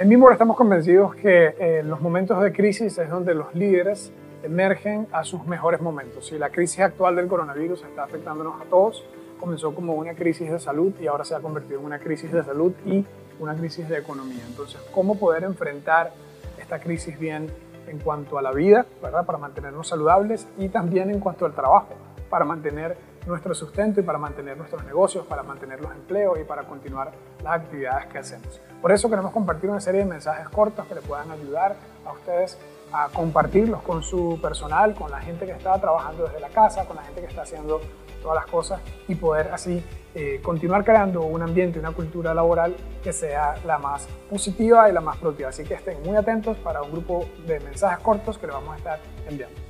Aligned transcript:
En 0.00 0.08
Mimor 0.08 0.32
estamos 0.32 0.56
convencidos 0.56 1.14
que 1.14 1.54
eh, 1.58 1.82
los 1.84 2.00
momentos 2.00 2.42
de 2.42 2.54
crisis 2.54 2.96
es 2.96 3.10
donde 3.10 3.34
los 3.34 3.54
líderes 3.54 4.10
emergen 4.42 5.06
a 5.12 5.24
sus 5.24 5.44
mejores 5.44 5.82
momentos. 5.82 6.32
Y 6.32 6.38
la 6.38 6.48
crisis 6.48 6.80
actual 6.80 7.16
del 7.16 7.28
coronavirus 7.28 7.84
está 7.84 8.04
afectándonos 8.04 8.62
a 8.62 8.64
todos. 8.64 9.04
Comenzó 9.38 9.74
como 9.74 9.92
una 9.92 10.14
crisis 10.14 10.50
de 10.50 10.58
salud 10.58 10.94
y 10.98 11.06
ahora 11.06 11.26
se 11.26 11.34
ha 11.34 11.40
convertido 11.40 11.80
en 11.80 11.84
una 11.84 11.98
crisis 11.98 12.32
de 12.32 12.42
salud 12.42 12.72
y 12.86 13.04
una 13.40 13.54
crisis 13.54 13.90
de 13.90 13.98
economía. 13.98 14.42
Entonces, 14.48 14.80
¿cómo 14.90 15.18
poder 15.18 15.44
enfrentar 15.44 16.12
esta 16.58 16.80
crisis 16.80 17.18
bien 17.18 17.50
en 17.86 17.98
cuanto 17.98 18.38
a 18.38 18.42
la 18.42 18.52
vida, 18.52 18.86
¿verdad? 19.02 19.26
Para 19.26 19.36
mantenernos 19.36 19.88
saludables 19.88 20.48
y 20.56 20.70
también 20.70 21.10
en 21.10 21.20
cuanto 21.20 21.44
al 21.44 21.52
trabajo, 21.52 21.92
para 22.30 22.46
mantener 22.46 22.96
nuestro 23.26 23.54
sustento 23.54 24.00
y 24.00 24.02
para 24.02 24.18
mantener 24.18 24.56
nuestros 24.56 24.84
negocios, 24.84 25.26
para 25.26 25.42
mantener 25.42 25.80
los 25.80 25.92
empleos 25.92 26.38
y 26.40 26.44
para 26.44 26.64
continuar 26.64 27.12
las 27.42 27.60
actividades 27.60 28.06
que 28.06 28.18
hacemos. 28.18 28.60
Por 28.80 28.92
eso 28.92 29.08
queremos 29.10 29.32
compartir 29.32 29.70
una 29.70 29.80
serie 29.80 30.00
de 30.00 30.06
mensajes 30.06 30.48
cortos 30.48 30.86
que 30.86 30.94
le 30.94 31.00
puedan 31.02 31.30
ayudar 31.30 31.76
a 32.04 32.12
ustedes 32.12 32.58
a 32.92 33.08
compartirlos 33.08 33.82
con 33.82 34.02
su 34.02 34.38
personal, 34.42 34.94
con 34.94 35.10
la 35.10 35.20
gente 35.20 35.46
que 35.46 35.52
está 35.52 35.80
trabajando 35.80 36.24
desde 36.24 36.40
la 36.40 36.48
casa, 36.48 36.84
con 36.86 36.96
la 36.96 37.02
gente 37.02 37.20
que 37.20 37.28
está 37.28 37.42
haciendo 37.42 37.80
todas 38.22 38.36
las 38.36 38.46
cosas 38.46 38.80
y 39.08 39.14
poder 39.14 39.50
así 39.52 39.82
eh, 40.14 40.40
continuar 40.42 40.84
creando 40.84 41.22
un 41.22 41.40
ambiente, 41.42 41.78
una 41.78 41.92
cultura 41.92 42.34
laboral 42.34 42.74
que 43.02 43.12
sea 43.12 43.54
la 43.64 43.78
más 43.78 44.08
positiva 44.28 44.88
y 44.88 44.92
la 44.92 45.00
más 45.00 45.16
productiva. 45.18 45.50
Así 45.50 45.64
que 45.64 45.74
estén 45.74 46.02
muy 46.02 46.16
atentos 46.16 46.56
para 46.58 46.82
un 46.82 46.90
grupo 46.90 47.26
de 47.46 47.60
mensajes 47.60 48.00
cortos 48.00 48.36
que 48.36 48.46
le 48.46 48.52
vamos 48.52 48.74
a 48.74 48.76
estar 48.76 49.00
enviando. 49.28 49.69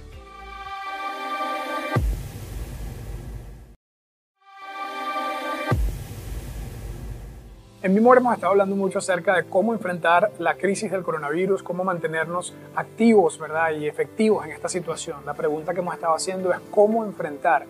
En 7.90 7.94
Mimor 7.94 8.18
hemos 8.18 8.34
estado 8.34 8.52
hablando 8.52 8.76
mucho 8.76 9.00
acerca 9.00 9.34
de 9.34 9.42
cómo 9.42 9.72
enfrentar 9.72 10.30
la 10.38 10.54
crisis 10.54 10.92
del 10.92 11.02
coronavirus, 11.02 11.64
cómo 11.64 11.82
mantenernos 11.82 12.54
activos 12.76 13.36
¿verdad? 13.36 13.72
y 13.72 13.88
efectivos 13.88 14.46
en 14.46 14.52
esta 14.52 14.68
situación. 14.68 15.16
La 15.26 15.34
pregunta 15.34 15.74
que 15.74 15.80
hemos 15.80 15.94
estado 15.94 16.14
haciendo 16.14 16.52
es 16.52 16.60
cómo 16.70 17.04
enfrentar 17.04 17.66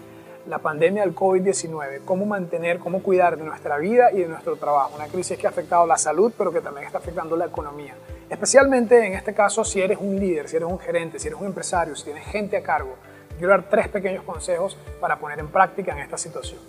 la 0.46 0.58
pandemia 0.58 1.04
del 1.04 1.14
COVID-19, 1.14 2.02
cómo 2.04 2.26
mantener, 2.26 2.80
cómo 2.80 3.02
cuidar 3.02 3.38
de 3.38 3.44
nuestra 3.44 3.78
vida 3.78 4.12
y 4.12 4.18
de 4.18 4.28
nuestro 4.28 4.56
trabajo. 4.56 4.94
Una 4.94 5.06
crisis 5.06 5.38
que 5.38 5.46
ha 5.46 5.50
afectado 5.50 5.86
la 5.86 5.96
salud, 5.96 6.30
pero 6.36 6.52
que 6.52 6.60
también 6.60 6.84
está 6.84 6.98
afectando 6.98 7.34
la 7.34 7.46
economía. 7.46 7.94
Especialmente 8.28 9.06
en 9.06 9.14
este 9.14 9.32
caso 9.32 9.64
si 9.64 9.80
eres 9.80 9.96
un 9.98 10.20
líder, 10.20 10.50
si 10.50 10.56
eres 10.56 10.68
un 10.68 10.78
gerente, 10.78 11.18
si 11.18 11.28
eres 11.28 11.40
un 11.40 11.46
empresario, 11.46 11.96
si 11.96 12.04
tienes 12.04 12.26
gente 12.26 12.58
a 12.58 12.62
cargo. 12.62 12.94
Quiero 13.38 13.54
dar 13.54 13.70
tres 13.70 13.88
pequeños 13.88 14.22
consejos 14.24 14.76
para 15.00 15.18
poner 15.18 15.38
en 15.38 15.48
práctica 15.48 15.92
en 15.92 16.00
esta 16.00 16.18
situación. 16.18 16.60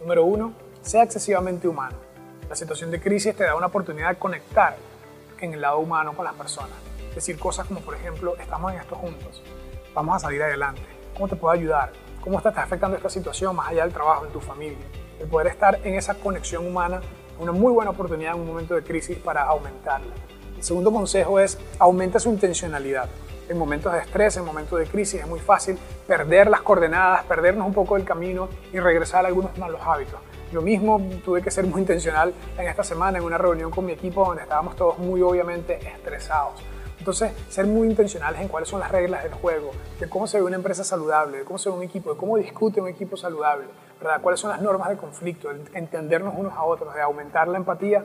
Número 0.00 0.24
uno, 0.24 0.54
sea 0.82 1.04
excesivamente 1.04 1.68
humano. 1.68 2.05
La 2.48 2.54
situación 2.54 2.92
de 2.92 3.00
crisis 3.00 3.34
te 3.34 3.42
da 3.42 3.56
una 3.56 3.66
oportunidad 3.66 4.10
de 4.10 4.16
conectar 4.16 4.76
en 5.40 5.54
el 5.54 5.60
lado 5.60 5.78
humano 5.78 6.12
con 6.14 6.24
las 6.24 6.34
personas. 6.34 6.76
Decir 7.12 7.38
cosas 7.38 7.66
como, 7.66 7.80
por 7.80 7.94
ejemplo, 7.96 8.36
estamos 8.36 8.72
en 8.72 8.78
esto 8.78 8.94
juntos, 8.94 9.42
vamos 9.92 10.16
a 10.16 10.18
salir 10.20 10.42
adelante, 10.42 10.82
¿cómo 11.14 11.26
te 11.26 11.34
puedo 11.34 11.52
ayudar? 11.52 11.90
¿Cómo 12.20 12.40
te 12.40 12.48
está 12.48 12.62
afectando 12.62 12.96
esta 12.96 13.10
situación 13.10 13.56
más 13.56 13.68
allá 13.68 13.82
del 13.82 13.92
trabajo, 13.92 14.26
en 14.26 14.32
tu 14.32 14.40
familia? 14.40 14.78
El 15.18 15.26
poder 15.26 15.48
estar 15.48 15.80
en 15.82 15.94
esa 15.94 16.14
conexión 16.14 16.64
humana 16.64 17.00
es 17.34 17.40
una 17.40 17.52
muy 17.52 17.72
buena 17.72 17.90
oportunidad 17.90 18.34
en 18.34 18.40
un 18.42 18.46
momento 18.46 18.74
de 18.74 18.82
crisis 18.82 19.18
para 19.18 19.42
aumentarla. 19.42 20.14
El 20.56 20.62
segundo 20.62 20.92
consejo 20.92 21.40
es 21.40 21.58
aumenta 21.80 22.20
su 22.20 22.30
intencionalidad. 22.30 23.08
En 23.48 23.58
momentos 23.58 23.92
de 23.92 24.00
estrés, 24.00 24.36
en 24.36 24.44
momentos 24.44 24.78
de 24.78 24.86
crisis, 24.86 25.20
es 25.20 25.26
muy 25.26 25.40
fácil 25.40 25.78
perder 26.06 26.48
las 26.48 26.62
coordenadas, 26.62 27.24
perdernos 27.24 27.66
un 27.66 27.74
poco 27.74 27.96
del 27.96 28.04
camino 28.04 28.48
y 28.72 28.78
regresar 28.78 29.24
a 29.24 29.28
algunos 29.28 29.56
malos 29.58 29.80
hábitos. 29.84 30.20
Yo 30.56 30.62
mismo 30.62 30.98
tuve 31.22 31.42
que 31.42 31.50
ser 31.50 31.66
muy 31.66 31.82
intencional 31.82 32.32
en 32.56 32.66
esta 32.66 32.82
semana 32.82 33.18
en 33.18 33.24
una 33.24 33.36
reunión 33.36 33.70
con 33.70 33.84
mi 33.84 33.92
equipo 33.92 34.24
donde 34.24 34.42
estábamos 34.42 34.74
todos 34.74 34.96
muy 34.96 35.20
obviamente 35.20 35.78
estresados. 35.86 36.64
Entonces, 36.98 37.30
ser 37.50 37.66
muy 37.66 37.86
intencionales 37.86 38.40
en 38.40 38.48
cuáles 38.48 38.66
son 38.66 38.80
las 38.80 38.90
reglas 38.90 39.22
del 39.22 39.34
juego, 39.34 39.72
de 40.00 40.08
cómo 40.08 40.26
se 40.26 40.38
ve 40.38 40.44
una 40.44 40.56
empresa 40.56 40.82
saludable, 40.82 41.40
de 41.40 41.44
cómo 41.44 41.58
se 41.58 41.68
ve 41.68 41.76
un 41.76 41.82
equipo, 41.82 42.14
de 42.14 42.18
cómo 42.18 42.38
discute 42.38 42.80
un 42.80 42.88
equipo 42.88 43.18
saludable, 43.18 43.66
¿verdad? 44.00 44.22
cuáles 44.22 44.40
son 44.40 44.48
las 44.48 44.62
normas 44.62 44.88
de 44.88 44.96
conflicto, 44.96 45.50
entendernos 45.74 46.32
unos 46.34 46.54
a 46.54 46.62
otros, 46.62 46.94
de 46.94 47.02
aumentar 47.02 47.48
la 47.48 47.58
empatía, 47.58 48.02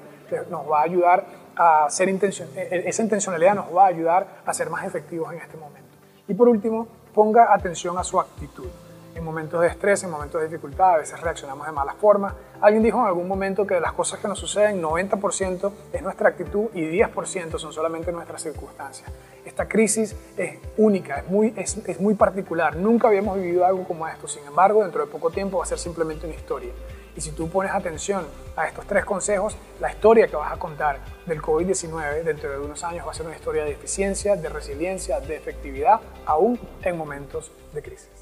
nos 0.49 0.69
va 0.69 0.81
a 0.81 0.83
ayudar 0.83 1.25
a 1.55 1.89
ser 1.89 2.09
intención, 2.09 2.49
e, 2.53 2.63
e, 2.69 2.89
esa 2.89 3.01
intencionalidad 3.01 3.55
nos 3.55 3.73
va 3.73 3.85
a 3.85 3.87
ayudar 3.87 4.27
a 4.45 4.53
ser 4.53 4.69
más 4.69 4.85
efectivos 4.85 5.31
en 5.31 5.39
este 5.39 5.55
momento. 5.55 5.87
Y 6.27 6.33
por 6.33 6.49
último, 6.49 6.85
ponga 7.13 7.53
atención 7.53 7.97
a 7.97 8.03
su 8.03 8.19
actitud 8.19 8.67
en 9.15 9.23
momentos 9.23 9.61
de 9.61 9.67
estrés, 9.67 10.03
en 10.03 10.09
momentos 10.09 10.41
de 10.41 10.47
dificultad, 10.47 10.95
a 10.95 10.97
veces 10.97 11.19
reaccionamos 11.19 11.65
de 11.65 11.73
mala 11.73 11.93
forma. 11.93 12.35
Alguien 12.59 12.83
dijo 12.83 12.99
en 12.99 13.07
algún 13.07 13.27
momento 13.27 13.65
que 13.65 13.75
de 13.75 13.81
las 13.81 13.93
cosas 13.93 14.19
que 14.19 14.27
nos 14.27 14.39
suceden, 14.39 14.81
90% 14.81 15.71
es 15.93 16.01
nuestra 16.01 16.29
actitud 16.29 16.69
y 16.73 16.81
10% 16.81 17.57
son 17.57 17.73
solamente 17.73 18.11
nuestras 18.11 18.41
circunstancias. 18.41 19.09
Esta 19.45 19.67
crisis 19.67 20.15
es 20.37 20.59
única, 20.77 21.19
es 21.19 21.27
muy, 21.27 21.53
es, 21.57 21.77
es 21.87 21.99
muy 21.99 22.15
particular. 22.15 22.75
Nunca 22.75 23.07
habíamos 23.07 23.37
vivido 23.37 23.65
algo 23.65 23.83
como 23.85 24.07
esto. 24.07 24.27
Sin 24.27 24.45
embargo, 24.45 24.83
dentro 24.83 25.05
de 25.05 25.11
poco 25.11 25.29
tiempo 25.31 25.57
va 25.57 25.63
a 25.63 25.67
ser 25.67 25.79
simplemente 25.79 26.25
una 26.25 26.35
historia. 26.35 26.71
Y 27.15 27.21
si 27.21 27.31
tú 27.31 27.49
pones 27.49 27.71
atención 27.73 28.25
a 28.55 28.67
estos 28.67 28.85
tres 28.85 29.03
consejos, 29.03 29.57
la 29.79 29.91
historia 29.91 30.27
que 30.27 30.35
vas 30.35 30.53
a 30.53 30.57
contar 30.57 30.99
del 31.25 31.41
COVID-19 31.41 32.23
dentro 32.23 32.49
de 32.49 32.59
unos 32.59 32.83
años 32.83 33.05
va 33.05 33.11
a 33.11 33.13
ser 33.13 33.25
una 33.25 33.35
historia 33.35 33.65
de 33.65 33.71
eficiencia, 33.71 34.35
de 34.35 34.47
resiliencia, 34.47 35.19
de 35.19 35.35
efectividad, 35.35 35.99
aún 36.25 36.59
en 36.83 36.97
momentos 36.97 37.51
de 37.73 37.81
crisis. 37.81 38.20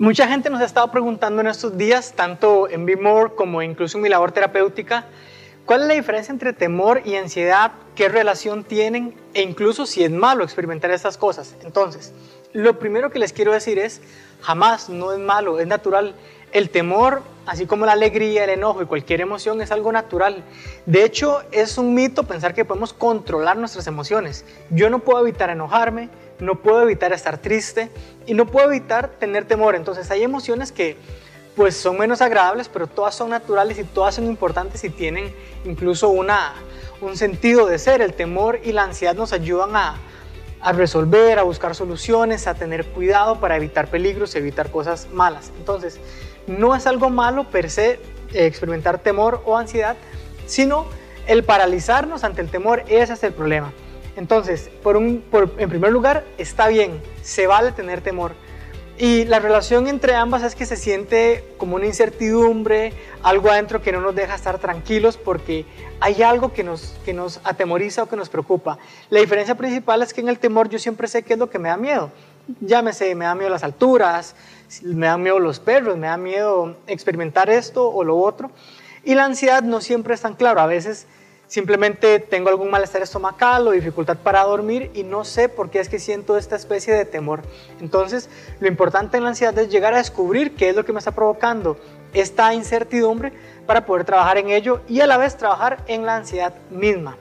Mucha 0.00 0.28
gente 0.28 0.48
nos 0.48 0.60
ha 0.60 0.64
estado 0.64 0.92
preguntando 0.92 1.40
en 1.40 1.48
estos 1.48 1.76
días, 1.76 2.12
tanto 2.14 2.68
en 2.68 2.86
BeMore 2.86 3.34
como 3.34 3.62
incluso 3.62 3.98
en 3.98 4.02
mi 4.02 4.08
labor 4.08 4.30
terapéutica, 4.30 5.06
cuál 5.64 5.82
es 5.82 5.88
la 5.88 5.94
diferencia 5.94 6.30
entre 6.30 6.52
temor 6.52 7.02
y 7.04 7.16
ansiedad, 7.16 7.72
qué 7.96 8.08
relación 8.08 8.62
tienen 8.62 9.16
e 9.34 9.42
incluso 9.42 9.86
si 9.86 10.04
es 10.04 10.12
malo 10.12 10.44
experimentar 10.44 10.92
estas 10.92 11.18
cosas. 11.18 11.56
Entonces, 11.64 12.12
lo 12.52 12.78
primero 12.78 13.10
que 13.10 13.18
les 13.18 13.32
quiero 13.32 13.50
decir 13.50 13.80
es, 13.80 14.00
jamás 14.40 14.88
no 14.88 15.12
es 15.12 15.18
malo, 15.18 15.58
es 15.58 15.66
natural. 15.66 16.14
El 16.52 16.70
temor, 16.70 17.22
así 17.48 17.64
como 17.64 17.86
la 17.86 17.92
alegría, 17.92 18.44
el 18.44 18.50
enojo 18.50 18.82
y 18.82 18.86
cualquier 18.86 19.22
emoción 19.22 19.62
es 19.62 19.72
algo 19.72 19.90
natural. 19.90 20.44
De 20.84 21.02
hecho, 21.02 21.42
es 21.50 21.78
un 21.78 21.94
mito 21.94 22.24
pensar 22.24 22.52
que 22.52 22.66
podemos 22.66 22.92
controlar 22.92 23.56
nuestras 23.56 23.86
emociones. 23.86 24.44
Yo 24.68 24.90
no 24.90 24.98
puedo 24.98 25.20
evitar 25.20 25.48
enojarme, 25.48 26.10
no 26.40 26.60
puedo 26.60 26.82
evitar 26.82 27.10
estar 27.14 27.38
triste 27.38 27.90
y 28.26 28.34
no 28.34 28.46
puedo 28.46 28.70
evitar 28.70 29.08
tener 29.08 29.46
temor. 29.46 29.76
Entonces 29.76 30.10
hay 30.10 30.22
emociones 30.22 30.72
que 30.72 30.98
pues 31.56 31.74
son 31.74 31.96
menos 31.96 32.20
agradables, 32.20 32.68
pero 32.68 32.86
todas 32.86 33.14
son 33.14 33.30
naturales 33.30 33.78
y 33.78 33.84
todas 33.84 34.16
son 34.16 34.26
importantes 34.26 34.84
y 34.84 34.90
tienen 34.90 35.34
incluso 35.64 36.10
una, 36.10 36.52
un 37.00 37.16
sentido 37.16 37.64
de 37.64 37.78
ser. 37.78 38.02
El 38.02 38.12
temor 38.12 38.60
y 38.62 38.72
la 38.72 38.82
ansiedad 38.82 39.14
nos 39.14 39.32
ayudan 39.32 39.74
a, 39.74 39.96
a 40.60 40.72
resolver, 40.72 41.38
a 41.38 41.44
buscar 41.44 41.74
soluciones, 41.74 42.46
a 42.46 42.52
tener 42.54 42.84
cuidado 42.88 43.40
para 43.40 43.56
evitar 43.56 43.88
peligros, 43.88 44.34
evitar 44.34 44.70
cosas 44.70 45.08
malas. 45.14 45.50
Entonces, 45.58 45.98
no 46.48 46.74
es 46.74 46.86
algo 46.86 47.10
malo 47.10 47.44
per 47.44 47.70
se 47.70 47.92
eh, 48.32 48.46
experimentar 48.46 48.98
temor 48.98 49.42
o 49.44 49.56
ansiedad, 49.56 49.96
sino 50.46 50.86
el 51.26 51.44
paralizarnos 51.44 52.24
ante 52.24 52.40
el 52.40 52.48
temor, 52.48 52.84
ese 52.88 53.12
es 53.12 53.22
el 53.22 53.32
problema. 53.32 53.72
Entonces, 54.16 54.70
en 54.84 55.68
primer 55.68 55.92
lugar, 55.92 56.24
está 56.38 56.66
bien, 56.66 57.00
se 57.22 57.46
vale 57.46 57.70
tener 57.70 58.00
temor. 58.00 58.32
Y 58.98 59.26
la 59.26 59.38
relación 59.38 59.86
entre 59.86 60.16
ambas 60.16 60.42
es 60.42 60.56
que 60.56 60.66
se 60.66 60.76
siente 60.76 61.44
como 61.56 61.76
una 61.76 61.86
incertidumbre, 61.86 62.92
algo 63.22 63.48
adentro 63.48 63.80
que 63.80 63.92
no 63.92 64.00
nos 64.00 64.16
deja 64.16 64.34
estar 64.34 64.58
tranquilos 64.58 65.16
porque 65.16 65.64
hay 66.00 66.24
algo 66.24 66.52
que 66.52 66.64
nos, 66.64 66.96
que 67.04 67.14
nos 67.14 67.40
atemoriza 67.44 68.02
o 68.02 68.08
que 68.08 68.16
nos 68.16 68.28
preocupa. 68.28 68.78
La 69.08 69.20
diferencia 69.20 69.54
principal 69.54 70.02
es 70.02 70.12
que 70.12 70.20
en 70.20 70.28
el 70.28 70.40
temor 70.40 70.68
yo 70.68 70.80
siempre 70.80 71.06
sé 71.06 71.22
qué 71.22 71.34
es 71.34 71.38
lo 71.38 71.48
que 71.48 71.60
me 71.60 71.68
da 71.68 71.76
miedo. 71.76 72.10
Llámese, 72.60 73.14
me 73.14 73.24
da 73.24 73.34
miedo 73.34 73.50
las 73.50 73.62
alturas, 73.62 74.34
me 74.82 75.06
da 75.06 75.16
miedo 75.18 75.38
los 75.38 75.60
perros, 75.60 75.96
me 75.96 76.06
da 76.06 76.16
miedo 76.16 76.76
experimentar 76.86 77.50
esto 77.50 77.88
o 77.88 78.04
lo 78.04 78.16
otro. 78.16 78.50
Y 79.04 79.14
la 79.14 79.24
ansiedad 79.24 79.62
no 79.62 79.80
siempre 79.80 80.14
es 80.14 80.22
tan 80.22 80.34
claro. 80.34 80.60
A 80.60 80.66
veces 80.66 81.06
Simplemente 81.48 82.20
tengo 82.20 82.50
algún 82.50 82.70
malestar 82.70 83.00
estomacal 83.00 83.66
o 83.66 83.70
dificultad 83.70 84.18
para 84.18 84.44
dormir 84.44 84.90
y 84.92 85.02
no 85.02 85.24
sé 85.24 85.48
por 85.48 85.70
qué 85.70 85.80
es 85.80 85.88
que 85.88 85.98
siento 85.98 86.36
esta 86.36 86.56
especie 86.56 86.92
de 86.92 87.06
temor. 87.06 87.40
Entonces, 87.80 88.28
lo 88.60 88.68
importante 88.68 89.16
en 89.16 89.22
la 89.22 89.30
ansiedad 89.30 89.58
es 89.58 89.70
llegar 89.70 89.94
a 89.94 89.96
descubrir 89.96 90.54
qué 90.54 90.68
es 90.68 90.76
lo 90.76 90.84
que 90.84 90.92
me 90.92 90.98
está 90.98 91.12
provocando 91.12 91.78
esta 92.12 92.52
incertidumbre 92.52 93.32
para 93.66 93.86
poder 93.86 94.04
trabajar 94.04 94.36
en 94.36 94.50
ello 94.50 94.82
y 94.88 95.00
a 95.00 95.06
la 95.06 95.16
vez 95.16 95.38
trabajar 95.38 95.82
en 95.86 96.04
la 96.04 96.16
ansiedad 96.16 96.52
misma. 96.70 97.16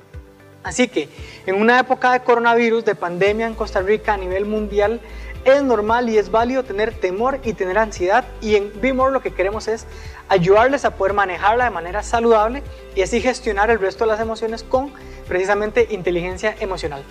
Así 0.67 0.89
que 0.89 1.07
en 1.45 1.55
una 1.55 1.79
época 1.79 2.11
de 2.11 2.19
coronavirus, 2.19 2.83
de 2.83 2.93
pandemia 2.93 3.47
en 3.47 3.53
Costa 3.53 3.81
Rica 3.81 4.15
a 4.15 4.17
nivel 4.17 4.45
mundial, 4.45 4.99
es 5.45 5.63
normal 5.63 6.09
y 6.09 6.17
es 6.17 6.29
válido 6.29 6.63
tener 6.63 6.93
temor 6.93 7.39
y 7.45 7.53
tener 7.53 7.77
ansiedad 7.77 8.25
y 8.41 8.57
en 8.57 8.69
BeMore 8.81 9.13
lo 9.13 9.21
que 9.21 9.31
queremos 9.31 9.69
es 9.69 9.85
ayudarles 10.27 10.83
a 10.83 10.97
poder 10.97 11.13
manejarla 11.13 11.63
de 11.63 11.69
manera 11.69 12.03
saludable 12.03 12.63
y 12.95 13.01
así 13.01 13.21
gestionar 13.21 13.69
el 13.69 13.79
resto 13.79 14.03
de 14.03 14.11
las 14.11 14.19
emociones 14.19 14.63
con 14.63 14.91
precisamente 15.25 15.87
inteligencia 15.89 16.53
emocional. 16.59 17.01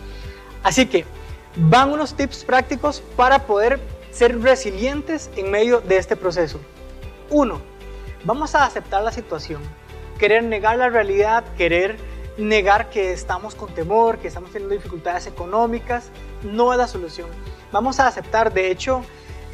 Así 0.62 0.85
que 0.85 1.06
van 1.56 1.91
unos 1.91 2.14
tips 2.14 2.44
prácticos 2.44 3.02
para 3.17 3.47
poder 3.47 3.81
ser 4.11 4.38
resilientes 4.43 5.31
en 5.35 5.50
medio 5.50 5.81
de 5.81 5.97
este 5.97 6.14
proceso. 6.14 6.61
Uno, 7.31 7.62
vamos 8.23 8.55
a 8.55 8.67
aceptar 8.67 9.02
la 9.02 9.12
situación. 9.12 9.62
Querer 10.19 10.44
negar 10.44 10.76
la 10.76 10.91
realidad, 10.91 11.43
querer 11.56 11.97
negar 12.38 12.91
que 12.91 13.12
estamos 13.12 13.55
con 13.55 13.75
temor, 13.75 14.19
que 14.19 14.29
estamos 14.29 14.50
teniendo 14.50 14.75
dificultades 14.75 15.27
económicas, 15.27 16.11
no 16.43 16.73
es 16.73 16.79
la 16.79 16.87
solución. 16.87 17.29
Vamos 17.73 17.99
a 18.00 18.06
aceptar, 18.06 18.53
de 18.53 18.71
hecho, 18.71 19.03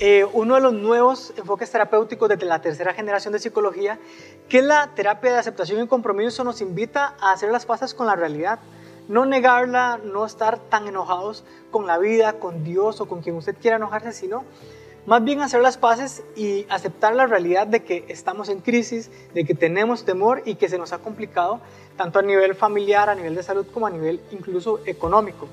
eh, 0.00 0.24
uno 0.32 0.56
de 0.56 0.60
los 0.60 0.72
nuevos 0.72 1.32
enfoques 1.36 1.70
terapéuticos 1.70 2.28
de 2.28 2.36
la 2.44 2.60
tercera 2.60 2.92
generación 2.92 3.32
de 3.32 3.38
psicología, 3.38 4.00
que 4.48 4.62
la 4.62 4.90
terapia 4.94 5.32
de 5.32 5.38
aceptación 5.38 5.82
y 5.82 5.86
compromiso 5.86 6.42
nos 6.42 6.60
invita 6.60 7.14
a 7.20 7.32
hacer 7.32 7.50
las 7.50 7.66
paces 7.66 7.94
con 7.94 8.06
la 8.06 8.16
realidad. 8.16 8.58
No 9.08 9.26
negarla, 9.26 10.00
no 10.02 10.24
estar 10.24 10.58
tan 10.58 10.88
enojados 10.88 11.44
con 11.70 11.86
la 11.86 11.98
vida, 11.98 12.34
con 12.34 12.64
Dios 12.64 13.00
o 13.00 13.06
con 13.06 13.20
quien 13.20 13.36
usted 13.36 13.56
quiera 13.60 13.76
enojarse, 13.76 14.12
sino 14.12 14.44
más 15.06 15.24
bien 15.24 15.40
hacer 15.40 15.60
las 15.60 15.78
paces 15.78 16.22
y 16.36 16.66
aceptar 16.68 17.14
la 17.14 17.26
realidad 17.26 17.66
de 17.66 17.82
que 17.82 18.04
estamos 18.08 18.48
en 18.48 18.60
crisis, 18.60 19.10
de 19.34 19.44
que 19.44 19.54
tenemos 19.54 20.04
temor 20.04 20.42
y 20.44 20.54
que 20.54 20.68
se 20.68 20.78
nos 20.78 20.92
ha 20.92 20.98
complicado 20.98 21.60
tanto 21.96 22.18
a 22.18 22.22
nivel 22.22 22.54
familiar, 22.54 23.08
a 23.08 23.14
nivel 23.14 23.34
de 23.34 23.42
salud, 23.42 23.66
como 23.72 23.86
a 23.86 23.90
nivel 23.90 24.20
incluso 24.30 24.80
económico. 24.86 25.48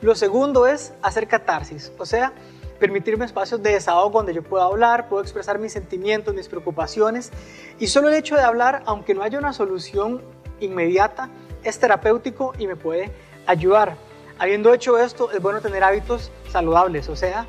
Lo 0.00 0.14
segundo 0.14 0.66
es 0.66 0.92
hacer 1.02 1.28
catarsis, 1.28 1.92
o 1.98 2.06
sea, 2.06 2.32
permitirme 2.78 3.24
espacios 3.24 3.62
de 3.62 3.72
desahogo 3.72 4.18
donde 4.18 4.34
yo 4.34 4.42
pueda 4.42 4.64
hablar, 4.64 5.08
puedo 5.08 5.22
expresar 5.22 5.58
mis 5.58 5.72
sentimientos, 5.72 6.34
mis 6.34 6.48
preocupaciones 6.48 7.32
y 7.78 7.86
solo 7.86 8.08
el 8.08 8.14
hecho 8.14 8.34
de 8.36 8.42
hablar, 8.42 8.82
aunque 8.86 9.14
no 9.14 9.22
haya 9.22 9.38
una 9.38 9.52
solución 9.52 10.22
inmediata, 10.60 11.30
es 11.64 11.78
terapéutico 11.78 12.52
y 12.58 12.66
me 12.66 12.76
puede 12.76 13.10
ayudar. 13.46 13.96
Habiendo 14.38 14.74
hecho 14.74 14.98
esto, 14.98 15.30
es 15.32 15.40
bueno 15.40 15.60
tener 15.60 15.82
hábitos 15.82 16.30
saludables, 16.50 17.08
o 17.08 17.16
sea, 17.16 17.46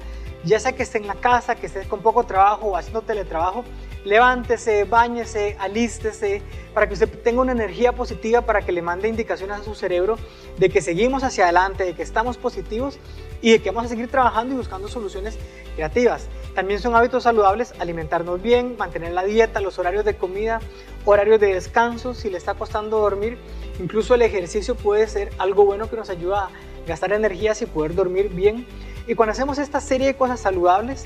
ya 0.48 0.60
sea 0.60 0.72
que 0.74 0.84
esté 0.84 0.98
en 0.98 1.08
la 1.08 1.16
casa, 1.16 1.56
que 1.56 1.68
esté 1.68 1.88
con 1.88 2.02
poco 2.02 2.24
trabajo 2.24 2.68
o 2.68 2.78
haciendo 2.78 3.02
teletrabajo, 3.02 3.64
levántese, 4.06 4.86
bañese, 4.86 5.58
alístese, 5.60 6.42
para 6.74 6.88
que 6.88 6.94
usted 6.94 7.10
tenga 7.22 7.42
una 7.42 7.52
energía 7.52 7.92
positiva 7.92 8.42
para 8.42 8.62
que 8.62 8.72
le 8.72 8.82
mande 8.82 9.10
indicaciones 9.10 9.60
a 9.60 9.64
su 9.64 9.76
cerebro 9.76 10.18
de 10.58 10.70
que 10.70 10.82
seguimos 10.82 11.24
hacia 11.24 11.44
adelante, 11.44 11.84
de 11.84 11.94
que 11.94 12.04
estamos 12.04 12.38
positivos 12.38 12.98
y 13.42 13.52
de 13.52 13.62
que 13.62 13.70
vamos 13.70 13.86
a 13.86 13.90
seguir 13.90 14.10
trabajando 14.10 14.54
y 14.54 14.58
buscando 14.58 14.88
soluciones 14.88 15.38
creativas. 15.76 16.28
También 16.56 16.80
son 16.80 16.96
hábitos 16.96 17.24
saludables 17.24 17.74
alimentarnos 17.80 18.42
bien, 18.42 18.78
mantener 18.78 19.12
la 19.12 19.24
dieta, 19.24 19.60
los 19.60 19.78
horarios 19.78 20.06
de 20.06 20.16
comida, 20.16 20.60
horarios 21.06 21.40
de 21.40 21.54
descanso, 21.54 22.14
si 22.14 22.30
le 22.30 22.38
está 22.38 22.54
costando 22.54 23.00
dormir, 23.00 23.38
incluso 23.80 24.16
el 24.16 24.22
ejercicio 24.22 24.76
puede 24.76 25.08
ser 25.08 25.32
algo 25.38 25.66
bueno 25.66 25.90
que 25.90 25.98
nos 25.98 26.10
ayuda 26.10 26.46
a 26.46 26.50
gastar 26.88 27.12
energías 27.12 27.62
y 27.62 27.66
poder 27.66 27.94
dormir 27.94 28.30
bien. 28.30 28.66
Y 29.08 29.16
cuando 29.16 29.32
hacemos 29.32 29.58
esta 29.58 29.80
serie 29.80 30.08
de 30.08 30.18
cosas 30.18 30.42
saludables, 30.42 31.06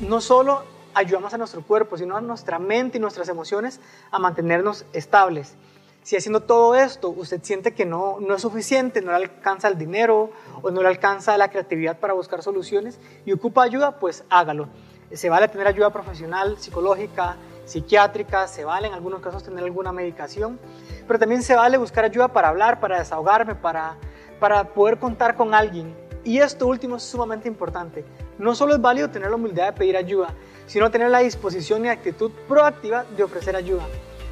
no 0.00 0.22
solo 0.22 0.62
ayudamos 0.94 1.34
a 1.34 1.38
nuestro 1.38 1.60
cuerpo, 1.62 1.98
sino 1.98 2.16
a 2.16 2.22
nuestra 2.22 2.58
mente 2.58 2.96
y 2.96 3.00
nuestras 3.00 3.28
emociones 3.28 3.78
a 4.10 4.18
mantenernos 4.18 4.86
estables. 4.94 5.54
Si 6.02 6.16
haciendo 6.16 6.40
todo 6.40 6.74
esto 6.74 7.10
usted 7.10 7.42
siente 7.42 7.74
que 7.74 7.84
no, 7.84 8.18
no 8.20 8.34
es 8.34 8.42
suficiente, 8.42 9.02
no 9.02 9.10
le 9.10 9.16
alcanza 9.26 9.68
el 9.68 9.76
dinero 9.76 10.30
o 10.62 10.70
no 10.70 10.80
le 10.80 10.88
alcanza 10.88 11.36
la 11.36 11.50
creatividad 11.50 11.98
para 11.98 12.14
buscar 12.14 12.42
soluciones 12.42 12.98
y 13.26 13.32
ocupa 13.32 13.62
ayuda, 13.62 13.98
pues 13.98 14.24
hágalo. 14.30 14.68
Se 15.12 15.28
vale 15.28 15.46
tener 15.46 15.66
ayuda 15.66 15.90
profesional, 15.90 16.56
psicológica, 16.58 17.36
psiquiátrica, 17.66 18.48
se 18.48 18.64
vale 18.64 18.88
en 18.88 18.94
algunos 18.94 19.20
casos 19.20 19.44
tener 19.44 19.62
alguna 19.62 19.92
medicación, 19.92 20.58
pero 21.06 21.18
también 21.18 21.42
se 21.42 21.54
vale 21.54 21.76
buscar 21.76 22.06
ayuda 22.06 22.28
para 22.28 22.48
hablar, 22.48 22.80
para 22.80 22.98
desahogarme, 22.98 23.54
para, 23.54 23.96
para 24.40 24.64
poder 24.64 24.98
contar 24.98 25.36
con 25.36 25.54
alguien. 25.54 26.01
Y 26.24 26.38
esto 26.38 26.66
último 26.66 26.96
es 26.96 27.02
sumamente 27.02 27.48
importante. 27.48 28.04
No 28.38 28.54
solo 28.54 28.74
es 28.74 28.80
válido 28.80 29.10
tener 29.10 29.30
la 29.30 29.36
humildad 29.36 29.66
de 29.66 29.72
pedir 29.72 29.96
ayuda, 29.96 30.34
sino 30.66 30.90
tener 30.90 31.10
la 31.10 31.18
disposición 31.18 31.84
y 31.84 31.88
actitud 31.88 32.30
proactiva 32.48 33.04
de 33.16 33.24
ofrecer 33.24 33.56
ayuda. 33.56 33.86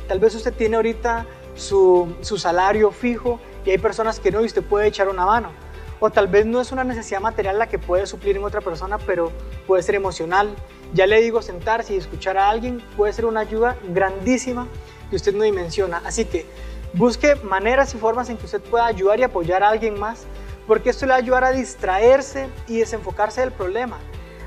Tal 0.06 0.20
vez 0.20 0.34
usted 0.34 0.52
tiene 0.52 0.76
ahorita 0.76 1.26
su, 1.54 2.14
su 2.20 2.38
salario 2.38 2.90
fijo 2.90 3.40
y 3.64 3.70
hay 3.70 3.78
personas 3.78 4.20
que 4.20 4.30
no 4.30 4.40
y 4.42 4.46
usted 4.46 4.62
puede 4.62 4.86
echar 4.86 5.08
una 5.08 5.26
mano. 5.26 5.50
O 5.98 6.10
tal 6.10 6.28
vez 6.28 6.46
no 6.46 6.60
es 6.60 6.72
una 6.72 6.82
necesidad 6.82 7.20
material 7.20 7.58
la 7.58 7.68
que 7.68 7.78
puede 7.78 8.06
suplir 8.06 8.36
en 8.36 8.44
otra 8.44 8.60
persona, 8.60 8.96
pero 8.98 9.32
puede 9.66 9.82
ser 9.82 9.94
emocional. 9.96 10.48
Ya 10.94 11.06
le 11.06 11.20
digo, 11.20 11.42
sentarse 11.42 11.94
y 11.94 11.98
escuchar 11.98 12.38
a 12.38 12.48
alguien 12.48 12.82
puede 12.96 13.12
ser 13.12 13.26
una 13.26 13.40
ayuda 13.40 13.76
grandísima 13.92 14.66
que 15.10 15.16
usted 15.16 15.34
no 15.34 15.42
dimensiona. 15.42 16.00
Así 16.06 16.24
que 16.24 16.46
busque 16.94 17.34
maneras 17.36 17.94
y 17.94 17.98
formas 17.98 18.30
en 18.30 18.38
que 18.38 18.46
usted 18.46 18.60
pueda 18.62 18.86
ayudar 18.86 19.20
y 19.20 19.24
apoyar 19.24 19.62
a 19.62 19.68
alguien 19.68 19.98
más, 19.98 20.24
porque 20.70 20.90
esto 20.90 21.04
le 21.04 21.10
va 21.10 21.16
a 21.16 21.18
ayudar 21.18 21.42
a 21.42 21.50
distraerse 21.50 22.48
y 22.68 22.78
desenfocarse 22.78 23.40
del 23.40 23.50
problema 23.50 23.98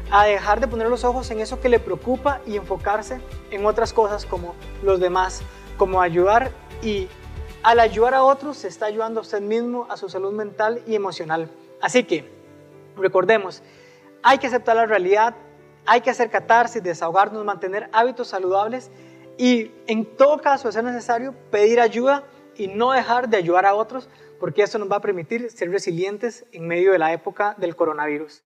a 0.10 0.24
dejar 0.24 0.62
de 0.62 0.70
poner 0.70 0.88
los 0.88 1.04
ojos 1.04 1.30
en 1.32 1.42
eso 1.42 1.60
que 1.60 1.68
le 1.68 1.80
preocupa 1.80 2.40
y 2.46 2.56
enfocarse 2.56 3.20
en 3.52 3.66
otras 3.66 3.92
cosas 3.92 4.26
como 4.26 4.56
los 4.84 5.02
demás, 5.02 5.42
como 5.76 6.02
ayudar 6.02 6.52
y 6.82 7.10
al 7.62 7.82
ayudar 7.82 8.14
a 8.14 8.24
otros 8.24 8.56
se 8.56 8.70
está 8.70 8.86
ayudando 8.86 9.20
a 9.20 9.24
usted 9.24 9.42
mismo, 9.42 9.86
a 9.90 9.98
su 9.98 10.08
salud 10.08 10.32
mental 10.32 10.82
y 10.88 10.96
emocional. 10.96 11.50
Así 11.82 12.06
que 12.06 12.32
recordemos, 12.96 13.62
hay 14.22 14.38
que 14.38 14.48
aceptar 14.48 14.78
la 14.78 14.86
realidad, 14.86 15.36
hay 15.86 16.00
que 16.00 16.10
hacer 16.10 16.30
catarsis, 16.30 16.82
desahogarnos, 16.82 17.44
mantener 17.44 17.90
hábitos 17.92 18.30
saludables 18.30 18.92
y 19.38 19.74
en 19.88 20.06
todo 20.06 20.38
caso, 20.38 20.72
ser 20.72 20.86
necesario, 20.86 21.34
pedir 21.52 21.82
ayuda 21.82 22.24
y 22.56 22.68
no 22.68 22.94
dejar 22.94 23.28
de 23.28 23.36
ayudar 23.36 23.66
a 23.66 23.74
otros, 23.74 24.08
porque 24.44 24.62
eso 24.64 24.78
nos 24.78 24.92
va 24.92 24.98
a 24.98 25.00
permitir 25.00 25.50
ser 25.52 25.72
resilientes 25.72 26.46
en 26.52 26.68
medio 26.68 26.92
de 26.92 27.00
la 27.00 27.14
época 27.14 27.56
del 27.58 27.78
coronavirus. 27.78 28.44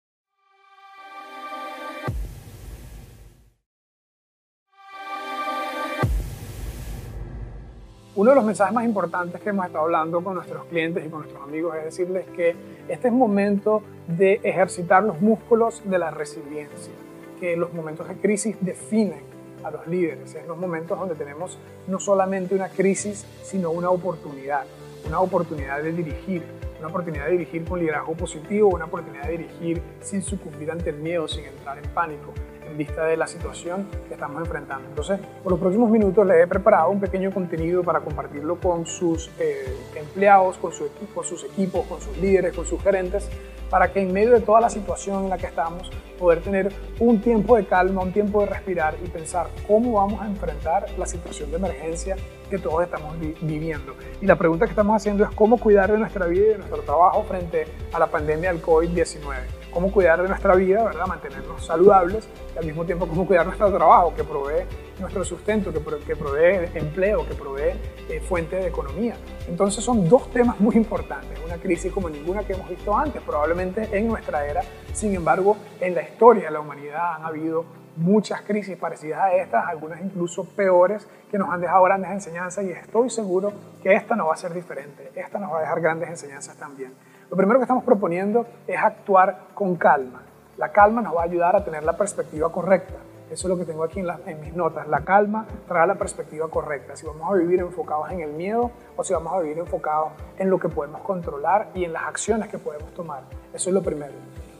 Uno 8.15 8.29
de 8.29 8.35
los 8.37 8.45
mensajes 8.45 8.73
más 8.73 8.85
importantes 8.85 9.41
que 9.41 9.49
hemos 9.49 9.65
estado 9.65 9.83
hablando 9.83 10.23
con 10.23 10.35
nuestros 10.35 10.63
clientes 10.67 11.05
y 11.05 11.09
con 11.09 11.23
nuestros 11.23 11.43
amigos 11.43 11.75
es 11.75 11.83
decirles 11.83 12.25
que 12.37 12.55
este 12.87 13.09
es 13.09 13.13
momento 13.13 13.83
de 14.07 14.39
ejercitar 14.43 15.03
los 15.03 15.19
músculos 15.19 15.81
de 15.83 15.99
la 15.99 16.09
resiliencia, 16.09 16.93
que 17.37 17.57
los 17.57 17.73
momentos 17.73 18.07
de 18.07 18.15
crisis 18.15 18.55
definen 18.61 19.23
a 19.61 19.71
los 19.71 19.85
líderes, 19.87 20.35
es 20.35 20.47
los 20.47 20.57
momentos 20.57 20.97
donde 20.97 21.15
tenemos 21.15 21.57
no 21.87 21.99
solamente 21.99 22.55
una 22.55 22.69
crisis, 22.69 23.25
sino 23.43 23.71
una 23.71 23.89
oportunidad, 23.89 24.63
una 25.05 25.19
oportunidad 25.19 25.81
de 25.81 25.91
dirigir, 25.91 26.43
una 26.79 26.87
oportunidad 26.87 27.25
de 27.25 27.31
dirigir 27.31 27.65
con 27.65 27.79
liderazgo 27.79 28.13
positivo, 28.13 28.69
una 28.69 28.85
oportunidad 28.85 29.25
de 29.25 29.37
dirigir 29.37 29.81
sin 30.01 30.21
sucumbir 30.21 30.71
ante 30.71 30.89
el 30.89 30.97
miedo, 30.97 31.27
sin 31.27 31.45
entrar 31.45 31.77
en 31.77 31.89
pánico, 31.91 32.33
en 32.71 32.77
vista 32.77 33.05
de 33.05 33.17
la 33.17 33.27
situación 33.27 33.87
que 34.07 34.13
estamos 34.13 34.41
enfrentando. 34.41 34.87
Entonces, 34.87 35.19
por 35.43 35.51
los 35.51 35.59
próximos 35.59 35.89
minutos 35.89 36.25
les 36.25 36.43
he 36.43 36.47
preparado 36.47 36.89
un 36.89 36.99
pequeño 36.99 37.31
contenido 37.31 37.83
para 37.83 37.99
compartirlo 37.99 38.59
con 38.59 38.85
sus 38.85 39.29
eh, 39.39 39.75
empleados, 39.95 40.57
con, 40.57 40.71
su 40.71 40.89
con 41.13 41.23
sus 41.23 41.43
equipos, 41.43 41.85
con 41.85 42.01
sus 42.01 42.17
líderes, 42.17 42.53
con 42.55 42.65
sus 42.65 42.81
gerentes, 42.81 43.29
para 43.69 43.91
que 43.91 44.01
en 44.01 44.11
medio 44.11 44.31
de 44.31 44.41
toda 44.41 44.59
la 44.59 44.69
situación 44.69 45.23
en 45.23 45.29
la 45.29 45.37
que 45.37 45.47
estamos, 45.47 45.89
poder 46.19 46.41
tener 46.41 46.73
un 46.99 47.21
tiempo 47.21 47.55
de 47.55 47.65
calma, 47.65 48.01
un 48.01 48.11
tiempo 48.11 48.41
de 48.41 48.47
respirar 48.47 48.95
y 49.03 49.07
pensar 49.07 49.47
cómo 49.67 49.93
vamos 49.93 50.21
a 50.21 50.27
enfrentar 50.27 50.85
la 50.97 51.05
situación 51.05 51.49
de 51.51 51.57
emergencia 51.57 52.15
que 52.49 52.57
todos 52.57 52.83
estamos 52.83 53.15
viviendo. 53.41 53.95
Y 54.21 54.25
la 54.25 54.35
pregunta 54.35 54.65
que 54.65 54.71
estamos 54.71 54.95
haciendo 54.95 55.23
es 55.23 55.31
cómo 55.31 55.57
cuidar 55.57 55.91
de 55.91 55.97
nuestra 55.97 56.25
vida 56.25 56.45
y 56.45 56.49
de 56.49 56.57
nuestro 56.57 56.81
trabajo 56.81 57.23
frente 57.23 57.65
a 57.93 57.99
la 57.99 58.07
pandemia 58.07 58.51
del 58.51 58.61
COVID-19 58.61 59.60
cómo 59.71 59.91
cuidar 59.91 60.21
de 60.21 60.27
nuestra 60.27 60.55
vida, 60.55 60.83
¿verdad? 60.83 61.07
mantenernos 61.07 61.65
saludables 61.65 62.27
y 62.53 62.57
al 62.57 62.65
mismo 62.65 62.85
tiempo 62.85 63.07
cómo 63.07 63.25
cuidar 63.25 63.45
nuestro 63.45 63.71
trabajo 63.71 64.13
que 64.15 64.23
provee 64.23 64.65
nuestro 64.99 65.23
sustento, 65.25 65.73
que, 65.73 65.79
provee 66.15 66.69
empleo, 66.75 67.27
que 67.27 67.33
provee 67.33 67.73
eh, 68.09 68.21
fuente 68.21 68.57
de 68.57 68.67
economía. 68.67 69.15
Entonces 69.47 69.83
son 69.83 70.07
dos 70.07 70.29
temas 70.31 70.59
muy 70.59 70.75
importantes, 70.75 71.39
una 71.43 71.57
crisis 71.57 71.91
como 71.91 72.09
ninguna 72.09 72.43
que 72.43 72.53
hemos 72.53 72.69
visto 72.69 72.95
antes, 72.95 73.21
probablemente 73.21 73.89
en 73.91 74.07
nuestra 74.07 74.45
era, 74.45 74.61
sin 74.93 75.15
embargo 75.15 75.57
en 75.79 75.95
la 75.95 76.03
historia 76.03 76.45
de 76.45 76.51
la 76.51 76.59
humanidad 76.59 77.15
han 77.15 77.25
habido 77.25 77.65
muchas 77.95 78.41
crisis 78.41 78.77
parecidas 78.77 79.19
a 79.19 79.33
estas, 79.33 79.67
algunas 79.67 80.01
incluso 80.01 80.45
peores, 80.45 81.07
que 81.29 81.37
nos 81.37 81.49
han 81.49 81.61
dejado 81.61 81.83
grandes 81.83 82.11
enseñanzas 82.11 82.65
y 82.65 82.71
estoy 82.71 83.09
seguro 83.09 83.51
que 83.81 83.93
esta 83.93 84.15
no 84.15 84.27
va 84.27 84.33
a 84.33 84.37
ser 84.37 84.53
diferente, 84.53 85.11
esta 85.15 85.39
nos 85.39 85.51
va 85.51 85.57
a 85.57 85.61
dejar 85.61 85.81
grandes 85.81 86.09
enseñanzas 86.09 86.55
también. 86.57 86.93
Lo 87.31 87.37
primero 87.37 87.59
que 87.59 87.63
estamos 87.63 87.85
proponiendo 87.85 88.45
es 88.67 88.77
actuar 88.77 89.47
con 89.53 89.77
calma. 89.77 90.21
La 90.57 90.73
calma 90.73 91.01
nos 91.01 91.15
va 91.15 91.21
a 91.21 91.23
ayudar 91.23 91.55
a 91.55 91.63
tener 91.63 91.81
la 91.81 91.95
perspectiva 91.95 92.51
correcta. 92.51 92.95
Eso 93.31 93.47
es 93.47 93.49
lo 93.49 93.57
que 93.57 93.63
tengo 93.63 93.85
aquí 93.85 94.01
en, 94.01 94.41
mis 94.41 94.53
notas. 94.53 94.85
La 94.89 95.05
calma 95.05 95.45
trae 95.65 95.87
la 95.87 95.95
perspectiva 95.95 96.49
correcta. 96.49 96.93
Si 96.97 97.05
vamos 97.05 97.31
a 97.31 97.35
vivir 97.35 97.61
enfocados 97.61 98.11
en 98.11 98.19
el 98.19 98.33
miedo 98.33 98.71
o 98.97 99.03
si 99.05 99.13
vamos 99.13 99.33
a 99.33 99.39
vivir 99.39 99.59
enfocados 99.59 100.11
en 100.37 100.49
lo 100.49 100.59
que 100.59 100.67
podemos 100.67 100.99
controlar 101.03 101.69
y 101.73 101.85
en 101.85 101.93
las 101.93 102.03
acciones 102.03 102.49
que 102.49 102.57
podemos 102.57 102.93
tomar. 102.95 103.23
Eso 103.53 103.69
es 103.69 103.73
lo 103.73 103.81
primero. 103.81 104.11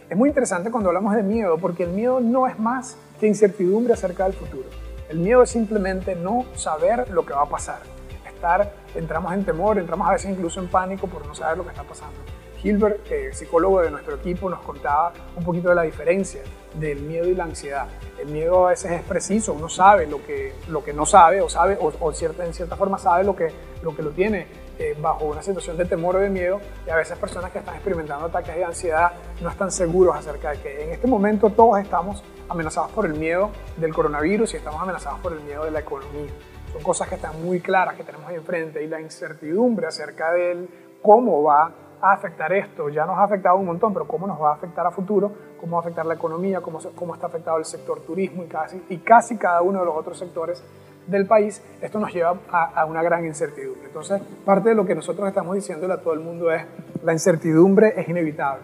Es 0.10 0.16
muy 0.16 0.30
interesante 0.30 0.72
cuando 0.72 0.92
hablamos 0.92 1.14
de 1.14 1.24
miedo 1.24 1.58
porque 1.58 1.84
el 1.84 1.90
miedo 1.90 2.22
no 2.22 2.48
es 2.48 2.58
más 2.58 2.96
que 3.20 3.28
incertidumbre 3.28 3.96
acerca 3.96 4.24
del 4.24 4.34
futuro. 4.34 4.70
El 5.10 5.20
miedo 5.20 5.44
es 5.44 5.50
simplemente 5.50 6.16
no 6.16 6.46
saber 6.56 7.10
lo 7.10 7.26
que 7.26 7.34
va 7.34 7.42
a 7.42 7.50
pasar. 7.50 7.82
Estar, 8.26 8.72
entramos 8.96 9.34
en 9.34 9.44
temor, 9.44 9.78
entramos 9.78 10.08
a 10.08 10.14
veces 10.14 10.32
incluso 10.32 10.62
en 10.62 10.70
pánico 10.70 11.08
por 11.08 11.28
no 11.28 11.36
saber 11.36 11.58
lo 11.58 11.66
que 11.66 11.72
está 11.72 11.84
pasando. 11.84 12.16
Gilbert, 12.62 13.08
psicólogo 13.32 13.82
de 13.82 13.90
nuestro 13.90 14.16
equipo, 14.16 14.50
nos 14.50 14.62
contaba 14.62 15.14
un 15.36 15.44
poquito 15.44 15.70
de 15.70 15.76
la 15.76 15.82
diferencia 15.82 16.42
del 16.76 17.00
miedo 17.02 17.28
y 17.28 17.36
la 17.36 17.46
ansiedad. 17.46 17.88
El 18.20 18.28
miedo 18.28 18.68
a 18.68 18.70
veces 18.70 18.92
es 18.92 19.02
preciso, 19.02 19.54
uno 19.54 19.68
sabe 19.68 20.06
lo 20.06 20.24
que, 20.24 20.54
lo 20.70 20.84
que 20.84 20.94
no 20.94 21.06
sabe 21.06 21.42
o 21.42 21.50
sabe 21.50 21.78
o, 21.80 22.14
cierta, 22.14 22.46
en 22.46 22.54
cierta 22.54 22.76
forma 22.76 22.98
sabe 22.98 23.24
lo 23.24 23.36
que 23.36 23.50
lo, 23.82 23.96
que 23.96 24.04
lo 24.04 24.12
tiene 24.12 24.46
eh, 24.78 24.96
bajo 25.02 25.26
una 25.26 25.42
situación 25.42 25.76
de 25.76 25.86
temor 25.86 26.16
o 26.16 26.20
de 26.20 26.30
miedo 26.30 26.62
y 26.86 26.90
a 26.92 26.96
veces 26.96 27.18
personas 27.18 27.52
que 27.52 27.60
están 27.60 27.76
experimentando 27.76 28.26
ataques 28.26 28.56
de 28.56 28.64
ansiedad 28.64 29.12
no 29.42 29.50
están 29.50 29.72
seguros 29.72 30.16
acerca 30.16 30.52
de 30.52 30.60
que 30.60 30.84
en 30.84 30.92
este 30.92 31.08
momento 31.08 31.50
todos 31.50 31.80
estamos 31.80 32.24
amenazados 32.48 32.92
por 32.92 33.06
el 33.06 33.16
miedo 33.16 33.50
del 33.78 33.94
coronavirus 33.94 34.54
y 34.54 34.58
estamos 34.58 34.82
amenazados 34.82 35.20
por 35.20 35.34
el 35.34 35.42
miedo 35.42 35.66
de 35.66 35.72
la 35.72 35.80
economía. 35.80 36.32
Son 36.72 36.84
cosas 36.84 37.10
que 37.10 37.16
están 37.16 37.42
muy 37.44 37.60
claras 37.60 37.96
que 37.96 38.04
tenemos 38.04 38.28
ahí 38.30 38.36
enfrente 38.36 38.84
y 38.84 38.88
la 38.88 39.02
incertidumbre 39.02 39.88
acerca 39.88 40.32
de 40.32 40.68
cómo 41.02 41.44
va 41.44 41.74
a 42.02 42.14
afectar 42.14 42.52
esto. 42.54 42.90
Ya 42.90 43.06
nos 43.06 43.18
ha 43.18 43.24
afectado 43.24 43.58
un 43.58 43.66
montón, 43.66 43.94
pero 43.94 44.08
cómo 44.08 44.28
nos 44.28 44.42
va 44.42 44.52
a 44.52 44.54
afectar 44.56 44.86
a 44.86 44.92
futuro, 44.92 45.32
cómo 45.60 45.78
va 45.78 45.80
a 45.80 45.82
afectar 45.82 46.06
la 46.06 46.16
economía, 46.16 46.62
cómo, 46.62 46.80
cómo 46.96 47.14
está 47.14 47.28
afectado 47.28 47.58
el 47.58 47.66
sector 47.66 48.02
turismo 48.02 48.44
y 48.44 48.48
casi, 48.48 48.84
y 48.90 48.98
casi 48.98 49.38
cada 49.38 49.62
uno 49.62 49.80
de 49.80 49.86
los 49.86 49.96
otros 49.96 50.18
sectores 50.18 50.64
del 51.08 51.26
país, 51.26 51.62
esto 51.82 52.00
nos 52.00 52.14
lleva 52.14 52.38
a, 52.50 52.86
una 52.86 53.02
gran 53.02 53.26
incertidumbre. 53.26 53.88
Entonces, 53.88 54.22
parte 54.46 54.70
de 54.70 54.76
lo 54.76 54.86
que 54.86 54.96
nosotros 54.96 55.28
estamos 55.28 55.56
diciéndole 55.56 55.94
a 55.94 56.02
todo 56.02 56.14
el 56.14 56.20
mundo 56.20 56.52
es, 56.52 56.64
la 57.04 57.14
incertidumbre 57.14 57.94
es 57.98 58.08
inevitable. 58.08 58.64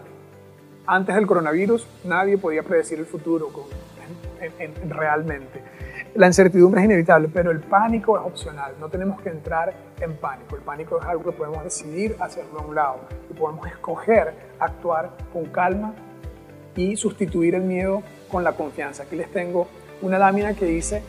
Antes 0.85 1.15
del 1.15 1.27
coronavirus, 1.27 1.87
nadie 2.05 2.37
podía 2.37 2.63
predecir 2.63 2.99
el 2.99 3.05
futuro 3.05 3.49
realmente. 4.87 5.61
La 6.17 6.25
incertidumbre 6.25 6.81
es 6.81 6.85
inevitable, 6.85 7.29
pero 7.31 7.51
el 7.51 7.59
pánico 7.59 8.17
es 8.17 8.25
opcional. 8.25 8.73
No 8.79 8.89
tenemos 8.89 9.21
que 9.21 9.29
entrar 9.29 9.71
en 10.01 10.17
pánico. 10.17 10.55
El 10.55 10.63
pánico 10.63 10.99
es 10.99 11.05
algo 11.05 11.25
que 11.25 11.31
podemos 11.31 11.63
decidir 11.63 12.15
hacerlo 12.19 12.59
a 12.59 12.63
un 12.63 12.73
lado 12.73 13.01
y 13.29 13.35
podemos 13.35 13.67
escoger 13.67 14.33
actuar 14.57 15.11
con 15.31 15.45
calma 15.45 15.93
y 16.75 16.97
sustituir 16.97 17.53
el 17.53 17.61
miedo 17.61 18.01
con 18.31 18.43
la 18.43 18.53
confianza. 18.53 19.03
Aquí 19.03 19.15
les 19.15 19.31
tengo 19.31 19.67
una 20.01 20.17
lámina 20.17 20.55
que 20.55 20.65
dice 20.65 21.03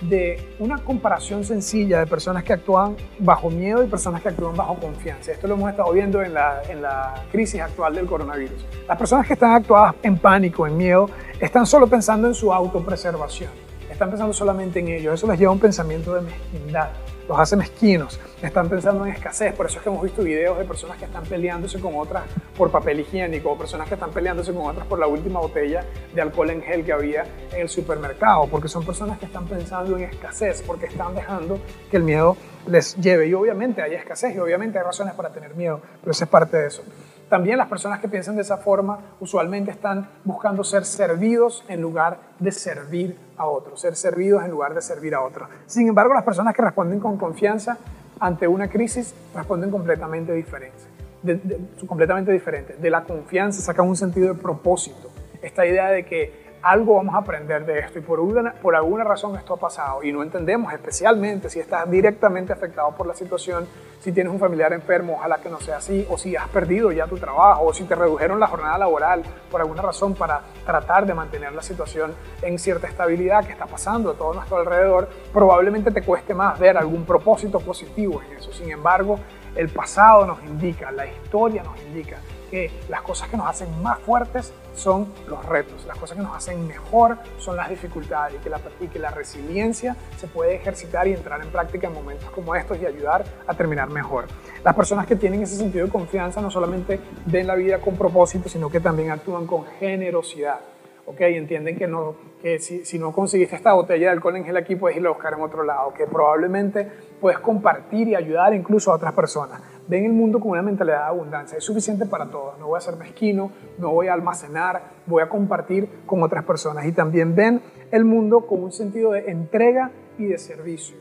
de 0.00 0.40
una 0.58 0.78
comparación 0.78 1.44
sencilla 1.44 2.00
de 2.00 2.08
personas 2.08 2.42
que 2.42 2.52
actúan 2.52 2.96
bajo 3.20 3.50
miedo 3.50 3.84
y 3.84 3.86
personas 3.86 4.22
que 4.22 4.30
actúan 4.30 4.56
bajo 4.56 4.74
confianza. 4.74 5.30
Esto 5.30 5.46
lo 5.46 5.54
hemos 5.54 5.70
estado 5.70 5.92
viendo 5.92 6.20
en 6.20 6.34
la, 6.34 6.64
en 6.68 6.82
la 6.82 7.14
crisis 7.30 7.60
actual 7.60 7.94
del 7.94 8.06
coronavirus. 8.06 8.66
Las 8.88 8.98
personas 8.98 9.24
que 9.24 9.34
están 9.34 9.52
actuadas 9.52 9.94
en 10.02 10.18
pánico, 10.18 10.66
en 10.66 10.76
miedo, 10.76 11.08
están 11.38 11.64
solo 11.64 11.86
pensando 11.86 12.26
en 12.26 12.34
su 12.34 12.52
autopreservación. 12.52 13.67
Están 13.98 14.10
pensando 14.10 14.32
solamente 14.32 14.78
en 14.78 14.86
ello. 14.86 15.12
Eso 15.12 15.26
les 15.26 15.40
lleva 15.40 15.50
a 15.50 15.54
un 15.54 15.58
pensamiento 15.58 16.14
de 16.14 16.20
mezquindad 16.20 16.90
los 17.28 17.38
hace 17.38 17.56
mezquinos, 17.56 18.18
están 18.42 18.68
pensando 18.68 19.04
en 19.04 19.12
escasez, 19.12 19.54
por 19.54 19.66
eso 19.66 19.78
es 19.78 19.82
que 19.82 19.90
hemos 19.90 20.02
visto 20.02 20.22
videos 20.22 20.56
de 20.58 20.64
personas 20.64 20.96
que 20.96 21.04
están 21.04 21.24
peleándose 21.24 21.78
con 21.78 21.94
otras 21.96 22.24
por 22.56 22.70
papel 22.70 23.00
higiénico, 23.00 23.50
o 23.50 23.58
personas 23.58 23.86
que 23.86 23.94
están 23.94 24.10
peleándose 24.10 24.52
con 24.54 24.66
otras 24.66 24.86
por 24.86 24.98
la 24.98 25.06
última 25.06 25.38
botella 25.38 25.84
de 26.14 26.22
alcohol 26.22 26.50
en 26.50 26.62
gel 26.62 26.84
que 26.84 26.92
había 26.92 27.26
en 27.52 27.60
el 27.60 27.68
supermercado, 27.68 28.46
porque 28.46 28.68
son 28.68 28.84
personas 28.84 29.18
que 29.18 29.26
están 29.26 29.46
pensando 29.46 29.96
en 29.98 30.04
escasez, 30.04 30.62
porque 30.66 30.86
están 30.86 31.14
dejando 31.14 31.58
que 31.90 31.98
el 31.98 32.02
miedo 32.02 32.36
les 32.66 32.96
lleve. 32.96 33.26
Y 33.28 33.34
obviamente 33.34 33.82
hay 33.82 33.92
escasez 33.94 34.34
y 34.34 34.38
obviamente 34.38 34.78
hay 34.78 34.84
razones 34.84 35.12
para 35.12 35.30
tener 35.30 35.54
miedo, 35.54 35.82
pero 36.00 36.12
eso 36.12 36.24
es 36.24 36.30
parte 36.30 36.56
de 36.56 36.66
eso. 36.68 36.82
También 37.28 37.58
las 37.58 37.68
personas 37.68 38.00
que 38.00 38.08
piensan 38.08 38.36
de 38.36 38.42
esa 38.42 38.56
forma 38.56 39.00
usualmente 39.20 39.70
están 39.70 40.08
buscando 40.24 40.64
ser 40.64 40.84
servidos 40.84 41.64
en 41.68 41.82
lugar 41.82 42.18
de 42.38 42.52
servir 42.52 43.18
a 43.36 43.46
otros, 43.46 43.80
ser 43.80 43.96
servidos 43.96 44.44
en 44.44 44.50
lugar 44.50 44.74
de 44.74 44.80
servir 44.80 45.14
a 45.14 45.22
otros. 45.22 45.48
Sin 45.66 45.88
embargo, 45.88 46.14
las 46.14 46.24
personas 46.24 46.54
que 46.54 46.62
responden 46.62 47.00
con 47.00 47.18
confianza 47.18 47.78
ante 48.18 48.48
una 48.48 48.68
crisis 48.68 49.14
responden 49.34 49.70
completamente 49.70 50.32
diferente. 50.32 50.78
De, 51.22 51.38
completamente 51.86 52.32
diferente. 52.32 52.76
De 52.80 52.90
la 52.90 53.04
confianza 53.04 53.60
sacan 53.60 53.86
un 53.86 53.96
sentido 53.96 54.32
de 54.32 54.40
propósito. 54.40 55.10
Esta 55.42 55.66
idea 55.66 55.88
de 55.88 56.04
que 56.06 56.47
algo 56.62 56.96
vamos 56.96 57.14
a 57.14 57.18
aprender 57.18 57.64
de 57.64 57.78
esto 57.78 57.98
y 57.98 58.02
por, 58.02 58.20
una, 58.20 58.52
por 58.54 58.74
alguna 58.74 59.04
razón 59.04 59.36
esto 59.36 59.54
ha 59.54 59.56
pasado 59.58 60.02
y 60.02 60.12
no 60.12 60.22
entendemos, 60.22 60.72
especialmente 60.72 61.48
si 61.50 61.60
estás 61.60 61.88
directamente 61.90 62.52
afectado 62.52 62.92
por 62.92 63.06
la 63.06 63.14
situación, 63.14 63.66
si 64.00 64.12
tienes 64.12 64.32
un 64.32 64.38
familiar 64.38 64.72
enfermo, 64.72 65.14
ojalá 65.14 65.38
que 65.38 65.48
no 65.48 65.60
sea 65.60 65.78
así, 65.78 66.06
o 66.08 66.18
si 66.18 66.36
has 66.36 66.48
perdido 66.48 66.92
ya 66.92 67.06
tu 67.06 67.16
trabajo, 67.16 67.66
o 67.66 67.74
si 67.74 67.84
te 67.84 67.94
redujeron 67.94 68.38
la 68.38 68.46
jornada 68.46 68.78
laboral 68.78 69.22
por 69.50 69.60
alguna 69.60 69.82
razón 69.82 70.14
para 70.14 70.42
tratar 70.64 71.06
de 71.06 71.14
mantener 71.14 71.52
la 71.52 71.62
situación 71.62 72.14
en 72.42 72.58
cierta 72.58 72.86
estabilidad 72.86 73.44
que 73.44 73.52
está 73.52 73.66
pasando 73.66 74.10
a 74.10 74.14
todo 74.14 74.34
nuestro 74.34 74.58
alrededor, 74.58 75.08
probablemente 75.32 75.90
te 75.90 76.02
cueste 76.02 76.34
más 76.34 76.58
ver 76.58 76.76
algún 76.76 77.04
propósito 77.04 77.60
positivo 77.60 78.22
en 78.22 78.36
eso. 78.36 78.52
Sin 78.52 78.70
embargo, 78.70 79.18
el 79.54 79.68
pasado 79.68 80.26
nos 80.26 80.42
indica, 80.44 80.90
la 80.90 81.06
historia 81.06 81.62
nos 81.62 81.80
indica 81.82 82.18
que 82.50 82.70
las 82.88 83.02
cosas 83.02 83.28
que 83.28 83.36
nos 83.36 83.46
hacen 83.46 83.82
más 83.82 83.98
fuertes 84.00 84.52
son 84.74 85.12
los 85.28 85.44
retos, 85.44 85.84
las 85.86 85.98
cosas 85.98 86.16
que 86.16 86.22
nos 86.22 86.34
hacen 86.34 86.66
mejor 86.66 87.18
son 87.38 87.56
las 87.56 87.68
dificultades 87.68 88.36
y 88.36 88.42
que 88.42 88.48
la, 88.48 88.60
y 88.80 88.86
que 88.86 88.98
la 88.98 89.10
resiliencia 89.10 89.96
se 90.16 90.28
puede 90.28 90.54
ejercitar 90.54 91.06
y 91.08 91.14
entrar 91.14 91.40
en 91.42 91.48
práctica 91.48 91.88
en 91.88 91.94
momentos 91.94 92.30
como 92.30 92.54
estos 92.54 92.78
y 92.78 92.86
ayudar 92.86 93.24
a 93.46 93.54
terminar 93.54 93.90
mejor. 93.90 94.26
Las 94.64 94.74
personas 94.74 95.06
que 95.06 95.16
tienen 95.16 95.42
ese 95.42 95.56
sentido 95.56 95.84
de 95.84 95.92
confianza 95.92 96.40
no 96.40 96.50
solamente 96.50 97.00
ven 97.26 97.46
la 97.46 97.54
vida 97.54 97.80
con 97.80 97.96
propósito, 97.96 98.48
sino 98.48 98.70
que 98.70 98.80
también 98.80 99.10
actúan 99.10 99.46
con 99.46 99.66
generosidad. 99.78 100.60
¿Ok? 101.08 101.20
Entienden 101.20 101.76
que, 101.76 101.86
no, 101.86 102.14
que 102.40 102.58
si, 102.58 102.84
si, 102.84 102.98
no 102.98 103.12
conseguiste 103.12 103.56
esta 103.56 103.72
botella 103.72 104.06
de 104.06 104.12
alcohol 104.12 104.36
en 104.36 104.44
gel 104.44 104.56
aquí, 104.56 104.76
puedes 104.76 104.96
irla 104.96 105.10
a 105.10 105.12
buscar 105.12 105.34
en 105.34 105.40
otro 105.40 105.64
lado, 105.64 105.92
que 105.94 106.06
probablemente 106.06 106.88
puedes 107.20 107.38
compartir 107.40 108.08
y 108.08 108.14
ayudar 108.14 108.54
incluso 108.54 108.92
a 108.92 108.94
otras 108.94 109.12
personas 109.12 109.60
ven 109.88 110.04
el 110.04 110.12
mundo 110.12 110.38
con 110.38 110.50
una 110.50 110.62
mentalidad 110.62 110.98
de 110.98 111.04
abundancia. 111.04 111.58
Es 111.58 111.64
suficiente 111.64 112.06
para 112.06 112.26
todos. 112.26 112.58
No 112.58 112.68
voy 112.68 112.78
a 112.78 112.80
ser 112.80 112.96
mezquino, 112.96 113.50
no 113.78 113.90
voy 113.90 114.08
a 114.08 114.12
almacenar, 114.12 114.82
voy 115.06 115.22
a 115.22 115.28
compartir 115.28 115.88
con 116.06 116.22
otras 116.22 116.44
personas. 116.44 116.86
Y 116.86 116.92
también 116.92 117.34
ven 117.34 117.62
el 117.90 118.04
mundo 118.04 118.46
con 118.46 118.62
un 118.62 118.72
sentido 118.72 119.12
de 119.12 119.30
entrega 119.30 119.90
y 120.18 120.26
de 120.26 120.38
servicio. 120.38 120.96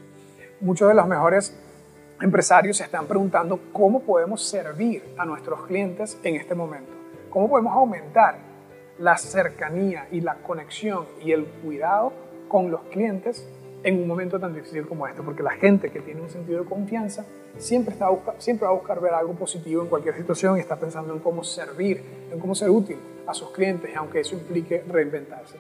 Muchos 0.62 0.88
de 0.88 0.96
los 0.96 1.08
mejores 1.08 1.56
empresarios 2.22 2.78
se 2.78 2.84
están 2.84 3.06
preguntando 3.06 3.60
cómo 3.74 4.00
podemos 4.02 4.42
servir 4.44 5.04
a 5.18 5.26
nuestros 5.26 5.66
clientes 5.68 6.18
en 6.24 6.36
este 6.36 6.56
momento. 6.56 6.92
¿Cómo 7.30 7.50
podemos 7.50 7.74
aumentar 7.74 8.47
la 9.00 9.18
cercanía 9.18 10.08
y 10.12 10.22
la 10.22 10.36
conexión 10.36 11.06
y 11.24 11.32
el 11.32 11.46
cuidado 11.46 12.14
con 12.48 12.72
los 12.72 12.82
clientes 12.84 13.48
en 13.84 14.02
un 14.02 14.08
momento 14.08 14.40
tan 14.40 14.54
difícil 14.54 14.88
como 14.88 15.08
este? 15.08 15.22
Porque 15.22 15.44
la 15.44 15.52
gente 15.52 15.92
que 15.92 16.00
tiene 16.00 16.22
un 16.22 16.30
sentido 16.30 16.64
de 16.64 16.70
confianza 16.70 17.26
siempre, 17.58 17.94
está 17.94 18.08
siempre 18.38 18.66
va 18.66 18.74
a 18.74 18.76
buscar 18.76 19.00
ver 19.00 19.14
algo 19.14 19.34
positivo 19.34 19.82
en 19.82 19.90
cualquier 19.90 20.16
situación 20.16 20.58
y 20.58 20.62
está 20.62 20.76
pensando 20.76 21.14
en 21.14 21.20
cómo 21.20 21.44
servir, 21.44 22.04
en 22.32 22.40
cómo 22.40 22.56
ser 22.56 22.70
útil 22.70 22.98
a 23.26 23.34
sus 23.34 23.52
clientes, 23.52 23.96
aunque 23.96 24.22
eso 24.22 24.36
implique 24.36 24.84
reinventarse. 24.88 25.58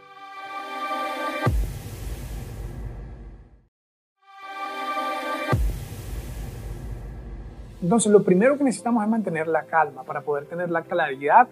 Entonces, 7.81 8.11
lo 8.11 8.23
primero 8.23 8.57
que 8.57 8.63
necesitamos 8.63 9.03
es 9.03 9.09
mantener 9.09 9.47
la 9.47 9.63
calma 9.63 10.03
para 10.03 10.21
poder 10.21 10.45
tener 10.45 10.69
la 10.69 10.81
claridad 10.81 11.47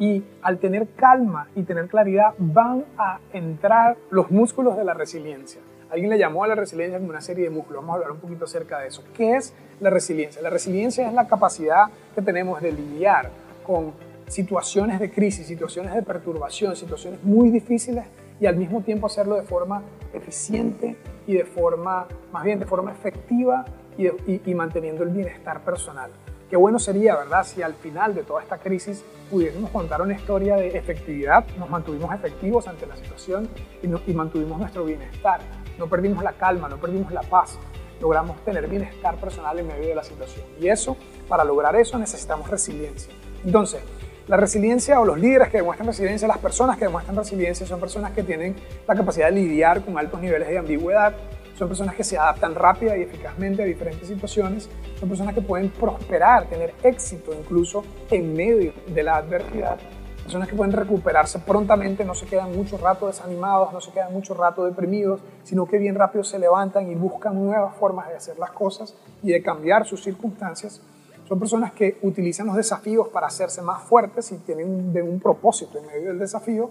y 0.00 0.24
al 0.42 0.58
tener 0.58 0.88
calma 0.96 1.48
y 1.54 1.62
tener 1.62 1.86
claridad 1.86 2.34
van 2.38 2.84
a 2.98 3.20
entrar 3.32 3.96
los 4.10 4.32
músculos 4.32 4.76
de 4.76 4.82
la 4.82 4.94
resiliencia. 4.94 5.60
Alguien 5.90 6.10
le 6.10 6.18
llamó 6.18 6.42
a 6.42 6.48
la 6.48 6.54
resiliencia 6.54 6.98
como 6.98 7.10
una 7.10 7.20
serie 7.20 7.44
de 7.44 7.50
músculos. 7.50 7.82
Vamos 7.82 7.92
a 7.92 7.96
hablar 7.96 8.12
un 8.12 8.18
poquito 8.18 8.46
acerca 8.46 8.78
de 8.78 8.88
eso. 8.88 9.04
¿Qué 9.14 9.36
es 9.36 9.54
la 9.80 9.90
resiliencia? 9.90 10.40
La 10.40 10.50
resiliencia 10.50 11.06
es 11.06 11.12
la 11.12 11.28
capacidad 11.28 11.86
que 12.14 12.22
tenemos 12.22 12.62
de 12.62 12.72
lidiar 12.72 13.30
con 13.66 13.92
situaciones 14.26 15.00
de 15.00 15.10
crisis, 15.10 15.46
situaciones 15.46 15.94
de 15.94 16.02
perturbación, 16.02 16.76
situaciones 16.76 17.22
muy 17.22 17.50
difíciles 17.50 18.04
y 18.40 18.46
al 18.46 18.56
mismo 18.56 18.80
tiempo 18.80 19.06
hacerlo 19.06 19.36
de 19.36 19.42
forma 19.42 19.82
eficiente 20.14 20.96
y 21.26 21.34
de 21.34 21.44
forma, 21.44 22.06
más 22.32 22.44
bien 22.44 22.58
de 22.58 22.66
forma 22.66 22.92
efectiva 22.92 23.64
y, 23.98 24.54
manteniendo 24.54 25.02
el 25.02 25.10
bienestar 25.10 25.62
personal. 25.62 26.10
Qué 26.50 26.56
bueno 26.56 26.78
sería, 26.80 27.16
¿verdad?, 27.16 27.44
si 27.44 27.62
al 27.62 27.74
final 27.74 28.14
de 28.14 28.24
toda 28.24 28.42
esta 28.42 28.58
crisis 28.58 29.04
pudiésemos 29.30 29.70
contar 29.70 30.02
una 30.02 30.14
historia 30.14 30.56
de 30.56 30.76
efectividad, 30.76 31.46
nos 31.56 31.70
mantuvimos 31.70 32.12
efectivos 32.12 32.66
ante 32.66 32.86
la 32.86 32.96
situación 32.96 33.48
y 33.82 34.12
mantuvimos 34.12 34.58
nuestro 34.58 34.84
bienestar 34.84 35.40
no 35.80 35.88
perdimos 35.88 36.22
la 36.22 36.32
calma, 36.34 36.68
no 36.68 36.76
perdimos 36.76 37.10
la 37.10 37.22
paz, 37.22 37.58
logramos 38.00 38.44
tener 38.44 38.68
bienestar 38.68 39.16
personal 39.16 39.58
en 39.58 39.66
medio 39.66 39.88
de 39.88 39.94
la 39.94 40.04
situación. 40.04 40.44
Y 40.60 40.68
eso, 40.68 40.96
para 41.26 41.42
lograr 41.42 41.74
eso 41.74 41.98
necesitamos 41.98 42.48
resiliencia. 42.48 43.12
Entonces, 43.44 43.80
la 44.28 44.36
resiliencia 44.36 45.00
o 45.00 45.06
los 45.06 45.18
líderes 45.18 45.48
que 45.48 45.56
demuestran 45.56 45.88
resiliencia, 45.88 46.28
las 46.28 46.38
personas 46.38 46.76
que 46.76 46.84
demuestran 46.84 47.16
resiliencia 47.16 47.66
son 47.66 47.80
personas 47.80 48.12
que 48.12 48.22
tienen 48.22 48.54
la 48.86 48.94
capacidad 48.94 49.26
de 49.26 49.32
lidiar 49.32 49.82
con 49.82 49.98
altos 49.98 50.20
niveles 50.20 50.48
de 50.48 50.58
ambigüedad, 50.58 51.14
son 51.60 51.68
personas 51.68 51.94
que 51.94 52.04
se 52.04 52.16
adaptan 52.16 52.54
rápida 52.54 52.96
y 52.96 53.02
eficazmente 53.02 53.62
a 53.62 53.66
diferentes 53.66 54.08
situaciones, 54.08 54.70
son 54.98 55.10
personas 55.10 55.34
que 55.34 55.42
pueden 55.42 55.68
prosperar, 55.68 56.46
tener 56.46 56.72
éxito 56.82 57.34
incluso 57.38 57.84
en 58.10 58.34
medio 58.34 58.72
de 58.86 59.02
la 59.02 59.16
adversidad 59.16 59.78
personas 60.22 60.48
que 60.48 60.54
pueden 60.54 60.72
recuperarse 60.72 61.38
prontamente, 61.40 62.04
no 62.04 62.14
se 62.14 62.24
quedan 62.24 62.56
mucho 62.56 62.78
rato 62.78 63.08
desanimados, 63.08 63.72
no 63.72 63.80
se 63.80 63.90
quedan 63.90 64.12
mucho 64.12 64.32
rato 64.32 64.64
deprimidos, 64.64 65.20
sino 65.42 65.66
que 65.66 65.76
bien 65.76 65.96
rápido 65.96 66.24
se 66.24 66.38
levantan 66.38 66.90
y 66.90 66.94
buscan 66.94 67.34
nuevas 67.34 67.74
formas 67.74 68.08
de 68.08 68.14
hacer 68.14 68.38
las 68.38 68.52
cosas 68.52 68.94
y 69.22 69.32
de 69.32 69.42
cambiar 69.42 69.86
sus 69.86 70.04
circunstancias. 70.04 70.82
Son 71.26 71.38
personas 71.38 71.72
que 71.72 71.98
utilizan 72.02 72.46
los 72.46 72.56
desafíos 72.56 73.08
para 73.08 73.26
hacerse 73.26 73.60
más 73.60 73.82
fuertes 73.82 74.30
y 74.30 74.38
tienen 74.38 74.68
un, 74.68 74.96
un 75.02 75.20
propósito 75.20 75.78
en 75.78 75.86
medio 75.86 76.08
del 76.08 76.18
desafío 76.18 76.70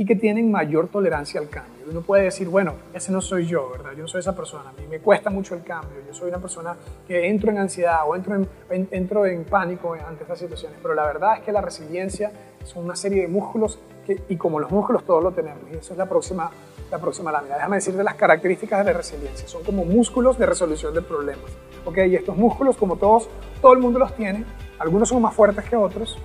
y 0.00 0.06
que 0.06 0.14
tienen 0.14 0.50
mayor 0.50 0.86
tolerancia 0.86 1.40
al 1.40 1.48
cambio. 1.48 1.84
Uno 1.90 2.02
puede 2.02 2.22
decir, 2.22 2.48
bueno, 2.48 2.74
ese 2.94 3.10
no 3.10 3.20
soy 3.20 3.46
yo, 3.46 3.68
¿verdad? 3.72 3.90
Yo 3.96 4.02
no 4.02 4.08
soy 4.08 4.20
esa 4.20 4.34
persona, 4.34 4.70
a 4.70 4.72
mí 4.80 4.86
me 4.88 5.00
cuesta 5.00 5.28
mucho 5.28 5.56
el 5.56 5.64
cambio, 5.64 5.98
yo 6.06 6.14
soy 6.14 6.28
una 6.28 6.38
persona 6.38 6.76
que 7.06 7.28
entro 7.28 7.50
en 7.50 7.58
ansiedad 7.58 8.02
o 8.06 8.14
entro 8.14 8.36
en, 8.36 8.88
entro 8.92 9.26
en 9.26 9.44
pánico 9.44 9.94
ante 9.94 10.22
estas 10.22 10.38
situaciones, 10.38 10.78
pero 10.80 10.94
la 10.94 11.04
verdad 11.04 11.38
es 11.38 11.42
que 11.42 11.50
la 11.50 11.60
resiliencia 11.60 12.30
son 12.62 12.84
una 12.84 12.94
serie 12.94 13.22
de 13.22 13.28
músculos 13.28 13.80
que, 14.06 14.22
y 14.28 14.36
como 14.36 14.60
los 14.60 14.70
músculos 14.70 15.04
todos 15.04 15.22
lo 15.22 15.32
tenemos, 15.32 15.64
y 15.72 15.76
eso 15.76 15.92
es 15.94 15.98
la 15.98 16.06
próxima, 16.06 16.48
la 16.92 16.98
próxima 16.98 17.32
lámina. 17.32 17.56
Déjame 17.56 17.76
decirte 17.76 18.04
las 18.04 18.14
características 18.14 18.78
de 18.84 18.92
la 18.92 18.98
resiliencia, 18.98 19.48
son 19.48 19.64
como 19.64 19.84
músculos 19.84 20.38
de 20.38 20.46
resolución 20.46 20.94
de 20.94 21.02
problemas, 21.02 21.50
¿ok? 21.84 21.98
Y 22.06 22.14
estos 22.14 22.36
músculos, 22.36 22.76
como 22.76 22.96
todos, 22.96 23.28
todo 23.60 23.72
el 23.72 23.80
mundo 23.80 23.98
los 23.98 24.14
tiene, 24.14 24.44
algunos 24.78 25.08
son 25.08 25.22
más 25.22 25.34
fuertes 25.34 25.64
que 25.64 25.74
otros, 25.74 26.18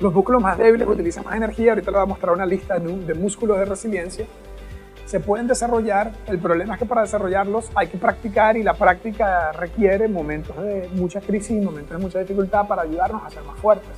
los 0.00 0.12
músculos 0.12 0.42
más 0.42 0.56
débiles 0.58 0.86
utilizan 0.86 1.24
más 1.24 1.36
energía, 1.36 1.72
ahorita 1.72 1.90
les 1.90 1.98
voy 1.98 2.04
a 2.04 2.06
mostrar 2.06 2.32
una 2.32 2.46
lista 2.46 2.78
de 2.78 3.14
músculos 3.14 3.58
de 3.58 3.64
resiliencia, 3.64 4.26
se 5.08 5.20
pueden 5.20 5.46
desarrollar, 5.46 6.12
el 6.26 6.38
problema 6.38 6.74
es 6.74 6.80
que 6.80 6.84
para 6.84 7.00
desarrollarlos 7.00 7.70
hay 7.74 7.86
que 7.86 7.96
practicar 7.96 8.58
y 8.58 8.62
la 8.62 8.74
práctica 8.74 9.52
requiere 9.52 10.06
momentos 10.06 10.54
de 10.58 10.86
mucha 10.92 11.22
crisis, 11.22 11.62
momentos 11.62 11.96
de 11.96 12.02
mucha 12.02 12.18
dificultad 12.18 12.68
para 12.68 12.82
ayudarnos 12.82 13.24
a 13.24 13.30
ser 13.30 13.42
más 13.42 13.58
fuertes. 13.58 13.88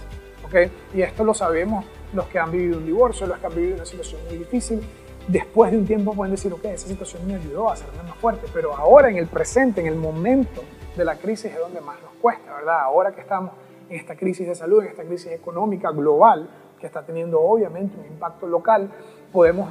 ¿okay? 0.46 0.70
Y 0.94 1.02
esto 1.02 1.24
lo 1.24 1.34
sabemos 1.34 1.84
los 2.12 2.26
que 2.26 2.38
han 2.38 2.52
vivido 2.52 2.78
un 2.78 2.86
divorcio, 2.86 3.26
los 3.26 3.38
que 3.38 3.46
han 3.46 3.54
vivido 3.56 3.74
una 3.74 3.86
situación 3.86 4.20
muy 4.28 4.38
difícil. 4.38 4.80
Después 5.26 5.72
de 5.72 5.78
un 5.78 5.86
tiempo 5.86 6.14
pueden 6.14 6.30
decir, 6.30 6.52
ok, 6.52 6.66
esa 6.66 6.86
situación 6.86 7.26
me 7.26 7.34
ayudó 7.34 7.70
a 7.70 7.72
hacerme 7.72 8.04
más 8.04 8.16
fuerte, 8.18 8.46
pero 8.54 8.76
ahora 8.76 9.10
en 9.10 9.16
el 9.16 9.26
presente, 9.26 9.80
en 9.80 9.88
el 9.88 9.96
momento 9.96 10.62
de 10.96 11.04
la 11.04 11.16
crisis 11.16 11.46
es 11.46 11.58
donde 11.58 11.80
más 11.80 12.00
nos 12.02 12.12
cuesta, 12.22 12.54
¿verdad? 12.54 12.82
Ahora 12.82 13.10
que 13.10 13.20
estamos 13.20 13.50
en 13.90 13.96
esta 13.96 14.16
crisis 14.16 14.46
de 14.46 14.54
salud, 14.54 14.82
en 14.82 14.88
esta 14.88 15.04
crisis 15.04 15.32
económica 15.32 15.90
global, 15.90 16.48
que 16.78 16.86
está 16.86 17.02
teniendo 17.04 17.40
obviamente 17.40 17.98
un 17.98 18.06
impacto 18.06 18.46
local, 18.46 18.90
podemos 19.32 19.70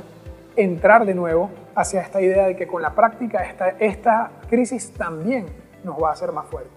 entrar 0.56 1.06
de 1.06 1.16
nuevo 1.16 1.50
hacia 1.74 2.02
esta 2.02 2.22
idea 2.22 2.46
de 2.46 2.56
que 2.56 2.68
con 2.68 2.82
la 2.82 2.94
práctica 2.94 3.44
esta, 3.46 3.70
esta 3.70 4.32
crisis 4.50 4.92
también 4.92 5.46
nos 5.84 6.02
va 6.02 6.10
a 6.10 6.14
hacer 6.14 6.32
más 6.32 6.48
fuertes. 6.48 6.74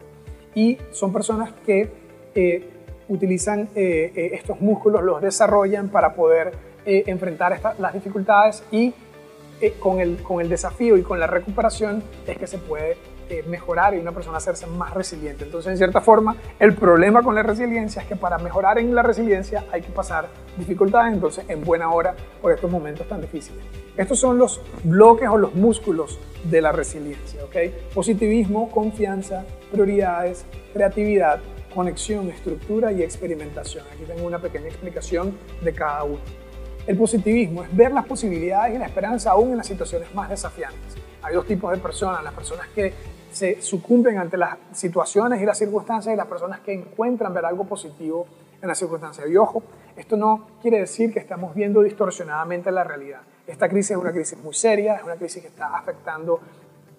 Y 0.55 0.79
son 0.93 1.13
personas 1.13 1.53
que 1.67 1.91
eh, 2.35 2.71
utilizan 3.09 3.69
eh, 3.75 4.13
eh, 4.15 4.31
estos 4.35 4.61
músculos, 4.61 5.03
los 5.03 5.21
desarrollan 5.21 5.89
para 5.89 6.15
poder 6.15 6.73
enfrentar 6.85 7.61
las 7.79 7.95
dificultades 7.95 8.65
y 8.73 8.93
con, 9.79 10.01
el, 10.01 10.21
con 10.21 10.41
el 10.41 10.49
desafío 10.49 10.97
y 10.97 11.03
con 11.03 11.21
la 11.21 11.29
recuperación 11.29 12.03
es 12.27 12.37
que 12.37 12.49
se 12.49 12.59
puede 12.59 12.97
eh, 13.33 13.43
mejorar 13.49 13.95
y 13.95 13.99
una 13.99 14.13
persona 14.13 14.37
hacerse 14.37 14.67
más 14.67 14.93
resiliente. 14.93 15.45
Entonces, 15.45 15.73
en 15.73 15.79
cierta 15.79 16.03
forma, 16.03 16.37
el 16.59 16.75
problema 16.75 17.23
con 17.23 17.35
la 17.35 17.43
resiliencia 17.43 18.03
es 18.03 18.09
que 18.09 18.15
para 18.15 18.37
mejorar 18.37 18.79
en 18.79 18.95
la 18.95 19.03
resiliencia 19.03 19.65
hay 19.73 19.81
que 19.81 19.91
pasar 19.91 20.29
dificultades, 20.59 21.15
entonces, 21.15 21.47
en 21.49 21.65
buena 21.65 21.91
hora 21.91 22.15
por 22.43 22.53
estos 22.53 22.71
momentos 22.71 23.09
tan 23.09 23.23
difíciles. 23.23 23.65
Estos 23.97 24.19
son 24.19 24.37
los 24.37 24.61
bloques 24.85 25.31
o 25.31 25.39
los 25.39 25.55
músculos 25.55 26.19
de 26.45 26.61
la 26.61 26.73
resiliencia, 26.73 27.43
¿ok? 27.43 27.57
Positivismo, 27.95 28.71
confianza, 28.71 29.47
prioridades, 29.71 30.45
creatividad, 30.75 31.41
conexión, 31.75 32.29
estructura 32.29 32.93
y 32.93 33.03
experimentación. 33.03 33.87
Aquí 33.95 34.05
tengo 34.05 34.27
una 34.27 34.41
pequeña 34.41 34.67
explicación 34.67 35.39
de 35.63 35.73
cada 35.73 36.05
uno. 36.05 36.21
El 36.87 36.99
positivismo 36.99 37.63
es 37.63 37.75
ver 37.75 37.93
las 37.93 38.05
posibilidades 38.05 38.75
y 38.75 38.79
la 38.79 38.85
esperanza 38.85 39.31
aún 39.31 39.53
en 39.53 39.57
las 39.57 39.67
situaciones 39.67 40.15
más 40.15 40.29
desafiantes. 40.29 40.97
Hay 41.23 41.35
dos 41.35 41.47
tipos 41.47 41.71
de 41.71 41.79
personas, 41.79 42.25
las 42.25 42.35
personas 42.35 42.67
que 42.75 42.93
se 43.33 43.61
sucumben 43.63 44.19
ante 44.19 44.37
las 44.37 44.59
situaciones 44.73 45.41
y 45.41 45.47
las 45.47 45.59
circunstancias 45.59 46.13
y 46.13 46.17
las 46.17 46.27
personas 46.27 46.61
que 46.61 46.73
encuentran 46.73 47.33
ver 47.33 47.45
algo 47.47 47.65
positivo 47.65 48.27
en 48.61 48.69
las 48.69 48.79
circunstancias. 48.79 49.29
Y 49.29 49.37
ojo, 49.37 49.63
esto 49.97 50.17
no 50.17 50.47
quiere 50.61 50.81
decir 50.81 51.13
que 51.13 51.19
estamos 51.19 51.55
viendo 51.55 51.83
distorsionadamente 51.83 52.71
la 52.71 52.85
realidad. 52.85 53.21
Esta 53.47 53.69
crisis 53.69 53.93
es 53.93 53.97
una 53.97 54.13
crisis 54.13 54.39
muy 54.39 54.55
seria, 54.55 54.97
es 54.97 55.03
una 55.03 55.17
crisis 55.17 55.43
que 55.43 55.49
está 55.49 55.77
afectando 55.77 56.41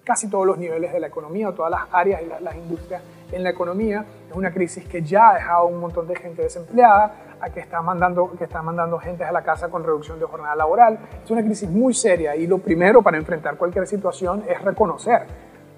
casi 0.04 0.28
todos 0.28 0.46
los 0.46 0.58
niveles 0.58 0.92
de 0.92 1.00
la 1.00 1.06
economía 1.06 1.48
o 1.48 1.54
todas 1.54 1.70
las 1.70 1.82
áreas 1.90 2.20
y 2.22 2.42
las, 2.42 2.54
industrias 2.54 3.02
en 3.32 3.42
la 3.42 3.50
economía. 3.50 4.04
Es 4.28 4.36
una 4.36 4.52
crisis 4.52 4.84
que 4.86 5.02
ya 5.02 5.30
ha 5.30 5.34
dejado 5.34 5.66
un 5.66 5.78
montón 5.78 6.06
de 6.06 6.16
gente 6.16 6.42
desempleada, 6.42 7.14
a 7.40 7.50
que 7.50 7.60
está 7.60 7.82
mandando, 7.82 8.32
que 8.38 8.44
está 8.44 8.62
mandando 8.62 8.98
gente 8.98 9.24
a 9.24 9.32
la 9.32 9.42
casa 9.42 9.68
con 9.68 9.84
reducción 9.84 10.18
de 10.18 10.26
jornada 10.26 10.54
laboral. 10.56 10.98
Es 11.24 11.30
una 11.30 11.42
crisis 11.42 11.68
muy 11.68 11.94
seria 11.94 12.34
y 12.36 12.46
lo 12.46 12.58
primero 12.58 13.02
para 13.02 13.16
enfrentar 13.16 13.56
cualquier 13.56 13.86
situación 13.86 14.44
es 14.48 14.60
reconocer 14.62 15.26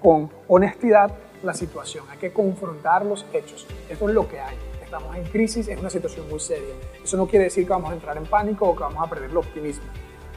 con 0.01 0.29
honestidad 0.47 1.11
la 1.43 1.53
situación, 1.53 2.05
hay 2.09 2.17
que 2.17 2.33
confrontar 2.33 3.05
los 3.05 3.25
hechos. 3.33 3.67
Esto 3.89 4.09
es 4.09 4.15
lo 4.15 4.27
que 4.27 4.39
hay. 4.39 4.55
Estamos 4.83 5.15
en 5.17 5.23
crisis, 5.25 5.67
es 5.67 5.79
una 5.79 5.89
situación 5.89 6.29
muy 6.29 6.39
seria. 6.39 6.73
Eso 7.03 7.17
no 7.17 7.27
quiere 7.27 7.45
decir 7.45 7.65
que 7.65 7.69
vamos 7.69 7.91
a 7.91 7.93
entrar 7.93 8.17
en 8.17 8.25
pánico 8.25 8.69
o 8.69 8.75
que 8.75 8.83
vamos 8.83 9.05
a 9.05 9.09
perder 9.09 9.29
el 9.29 9.37
optimismo. 9.37 9.85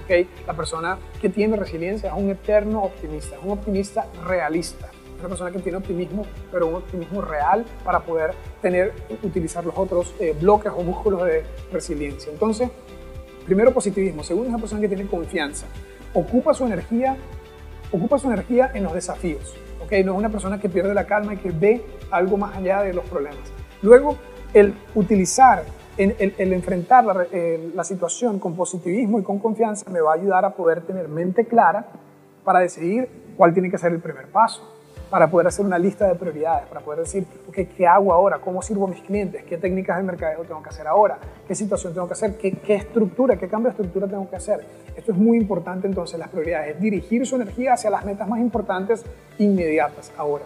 ¿Okay? 0.04 0.28
La 0.46 0.54
persona 0.54 0.98
que 1.20 1.28
tiene 1.28 1.56
resiliencia 1.56 2.10
es 2.10 2.16
un 2.16 2.30
eterno 2.30 2.82
optimista, 2.82 3.36
es 3.36 3.42
un 3.42 3.52
optimista 3.52 4.06
realista. 4.26 4.90
Una 5.20 5.28
persona 5.28 5.50
que 5.52 5.58
tiene 5.58 5.78
optimismo, 5.78 6.24
pero 6.50 6.66
un 6.66 6.74
optimismo 6.76 7.20
real 7.20 7.64
para 7.84 8.00
poder 8.00 8.34
tener, 8.60 8.94
utilizar 9.22 9.64
los 9.64 9.76
otros 9.76 10.14
eh, 10.18 10.34
bloques 10.40 10.72
o 10.74 10.82
músculos 10.82 11.24
de 11.24 11.44
resiliencia. 11.70 12.32
Entonces, 12.32 12.70
primero 13.44 13.72
positivismo. 13.72 14.24
Segundo, 14.24 14.48
es 14.48 14.54
una 14.54 14.60
persona 14.60 14.80
que 14.80 14.88
tiene 14.88 15.06
confianza. 15.06 15.66
Ocupa 16.14 16.54
su 16.54 16.66
energía 16.66 17.16
ocupa 17.92 18.18
su 18.18 18.28
energía 18.28 18.70
en 18.74 18.84
los 18.84 18.94
desafíos. 18.94 19.54
¿okay? 19.82 20.04
No 20.04 20.12
es 20.12 20.18
una 20.18 20.28
persona 20.28 20.60
que 20.60 20.68
pierde 20.68 20.94
la 20.94 21.06
calma 21.06 21.34
y 21.34 21.36
que 21.38 21.50
ve 21.50 21.84
algo 22.10 22.36
más 22.36 22.56
allá 22.56 22.82
de 22.82 22.94
los 22.94 23.04
problemas. 23.06 23.52
Luego, 23.82 24.16
el 24.52 24.74
utilizar, 24.94 25.64
el, 25.96 26.52
enfrentar 26.52 27.28
eh, 27.32 27.70
la 27.74 27.84
situación 27.84 28.38
con 28.38 28.54
positivismo 28.54 29.18
y 29.18 29.22
con 29.22 29.38
confianza 29.38 29.90
me 29.90 30.00
va 30.00 30.12
a 30.12 30.14
ayudar 30.14 30.44
a 30.44 30.50
poder 30.50 30.82
tener 30.82 31.08
mente 31.08 31.46
clara 31.46 31.86
para 32.44 32.60
decidir 32.60 33.08
cuál 33.36 33.52
tiene 33.52 33.70
que 33.70 33.78
ser 33.78 33.92
el 33.92 34.00
primer 34.00 34.26
paso 34.28 34.79
para 35.10 35.28
poder 35.28 35.48
hacer 35.48 35.66
una 35.66 35.78
lista 35.78 36.06
de 36.06 36.14
prioridades, 36.14 36.68
para 36.68 36.80
poder 36.80 37.00
decir, 37.00 37.26
¿qué 37.52 37.86
hago 37.86 38.12
ahora? 38.12 38.38
¿Cómo 38.38 38.62
sirvo 38.62 38.86
a 38.86 38.90
mis 38.90 39.02
clientes? 39.02 39.42
¿Qué 39.44 39.58
técnicas 39.58 39.96
de 39.96 40.04
mercadeo 40.04 40.44
tengo 40.44 40.62
que 40.62 40.68
hacer 40.68 40.86
ahora? 40.86 41.18
¿Qué 41.48 41.54
situación 41.54 41.92
tengo 41.92 42.06
que 42.06 42.12
hacer? 42.12 42.36
¿Qué, 42.36 42.52
¿Qué, 42.52 42.76
estructura, 42.76 43.36
qué 43.36 43.48
cambio 43.48 43.70
de 43.70 43.72
estructura 43.72 44.06
tengo 44.06 44.30
que 44.30 44.36
hacer? 44.36 44.64
Esto 44.96 45.12
es 45.12 45.18
muy 45.18 45.36
importante 45.36 45.88
entonces, 45.88 46.18
las 46.18 46.28
prioridades, 46.28 46.80
dirigir 46.80 47.26
su 47.26 47.36
energía 47.36 47.72
hacia 47.72 47.90
las 47.90 48.04
metas 48.04 48.28
más 48.28 48.38
importantes 48.38 49.04
inmediatas 49.38 50.12
ahora. 50.16 50.44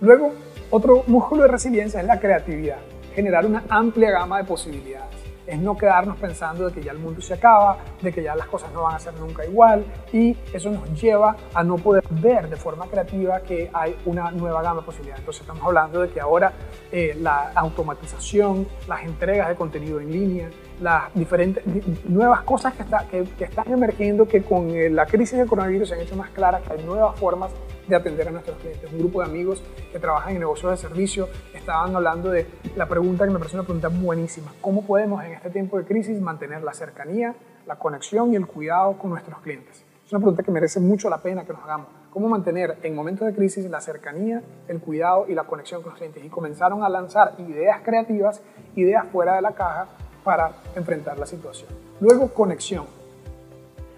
Luego, 0.00 0.32
otro 0.70 1.04
músculo 1.06 1.42
de 1.42 1.48
resiliencia 1.48 2.00
es 2.00 2.06
la 2.06 2.18
creatividad, 2.18 2.78
generar 3.14 3.44
una 3.44 3.64
amplia 3.68 4.10
gama 4.10 4.38
de 4.38 4.44
posibilidades 4.44 5.19
es 5.50 5.58
no 5.58 5.76
quedarnos 5.76 6.16
pensando 6.16 6.66
de 6.66 6.72
que 6.72 6.82
ya 6.82 6.92
el 6.92 6.98
mundo 6.98 7.20
se 7.20 7.34
acaba, 7.34 7.78
de 8.00 8.12
que 8.12 8.22
ya 8.22 8.34
las 8.36 8.46
cosas 8.46 8.72
no 8.72 8.82
van 8.82 8.94
a 8.94 8.98
ser 8.98 9.14
nunca 9.14 9.44
igual 9.44 9.84
y 10.12 10.36
eso 10.52 10.70
nos 10.70 11.00
lleva 11.00 11.36
a 11.52 11.62
no 11.64 11.76
poder 11.76 12.04
ver 12.10 12.48
de 12.48 12.56
forma 12.56 12.86
creativa 12.86 13.40
que 13.40 13.68
hay 13.72 13.96
una 14.04 14.30
nueva 14.30 14.62
gama 14.62 14.80
de 14.80 14.86
posibilidades. 14.86 15.20
Entonces 15.20 15.42
estamos 15.42 15.62
hablando 15.64 16.00
de 16.02 16.10
que 16.10 16.20
ahora 16.20 16.52
eh, 16.92 17.16
la 17.20 17.50
automatización, 17.54 18.66
las 18.86 19.02
entregas 19.02 19.48
de 19.48 19.56
contenido 19.56 20.00
en 20.00 20.12
línea, 20.12 20.50
las 20.80 21.12
diferentes 21.14 21.64
nuevas 22.04 22.42
cosas 22.42 22.74
que, 22.74 22.82
está, 22.82 23.06
que, 23.10 23.24
que 23.36 23.44
están 23.44 23.70
emergiendo 23.70 24.26
que 24.26 24.42
con 24.42 24.70
eh, 24.70 24.88
la 24.88 25.06
crisis 25.06 25.38
del 25.38 25.48
coronavirus 25.48 25.88
se 25.88 25.94
han 25.94 26.00
hecho 26.00 26.16
más 26.16 26.30
claras, 26.30 26.62
que 26.62 26.74
hay 26.74 26.84
nuevas 26.84 27.18
formas 27.18 27.50
de 27.90 27.96
atender 27.96 28.28
a 28.28 28.30
nuestros 28.30 28.56
clientes. 28.58 28.90
Un 28.92 29.00
grupo 29.00 29.20
de 29.20 29.26
amigos 29.26 29.62
que 29.92 29.98
trabajan 29.98 30.32
en 30.34 30.40
negocios 30.40 30.70
de 30.70 30.76
servicio 30.76 31.28
estaban 31.52 31.94
hablando 31.94 32.30
de 32.30 32.46
la 32.76 32.88
pregunta 32.88 33.24
que 33.24 33.32
me 33.32 33.38
parece 33.38 33.56
una 33.56 33.64
pregunta 33.64 33.88
buenísima. 33.88 34.52
¿Cómo 34.60 34.86
podemos 34.86 35.22
en 35.24 35.32
este 35.32 35.50
tiempo 35.50 35.76
de 35.76 35.84
crisis 35.84 36.20
mantener 36.20 36.62
la 36.62 36.72
cercanía, 36.72 37.34
la 37.66 37.76
conexión 37.76 38.32
y 38.32 38.36
el 38.36 38.46
cuidado 38.46 38.96
con 38.96 39.10
nuestros 39.10 39.40
clientes? 39.40 39.84
Es 40.06 40.12
una 40.12 40.20
pregunta 40.20 40.42
que 40.42 40.50
merece 40.50 40.80
mucho 40.80 41.10
la 41.10 41.18
pena 41.18 41.44
que 41.44 41.52
nos 41.52 41.62
hagamos. 41.62 41.88
¿Cómo 42.10 42.28
mantener 42.28 42.78
en 42.82 42.94
momentos 42.94 43.26
de 43.26 43.34
crisis 43.34 43.68
la 43.70 43.80
cercanía, 43.80 44.42
el 44.66 44.80
cuidado 44.80 45.26
y 45.28 45.34
la 45.34 45.44
conexión 45.44 45.82
con 45.82 45.90
los 45.90 45.98
clientes? 45.98 46.24
Y 46.24 46.28
comenzaron 46.28 46.82
a 46.82 46.88
lanzar 46.88 47.34
ideas 47.38 47.80
creativas, 47.84 48.40
ideas 48.74 49.04
fuera 49.12 49.36
de 49.36 49.42
la 49.42 49.52
caja 49.52 49.86
para 50.24 50.52
enfrentar 50.74 51.18
la 51.18 51.26
situación. 51.26 51.70
Luego, 52.00 52.28
conexión 52.34 52.86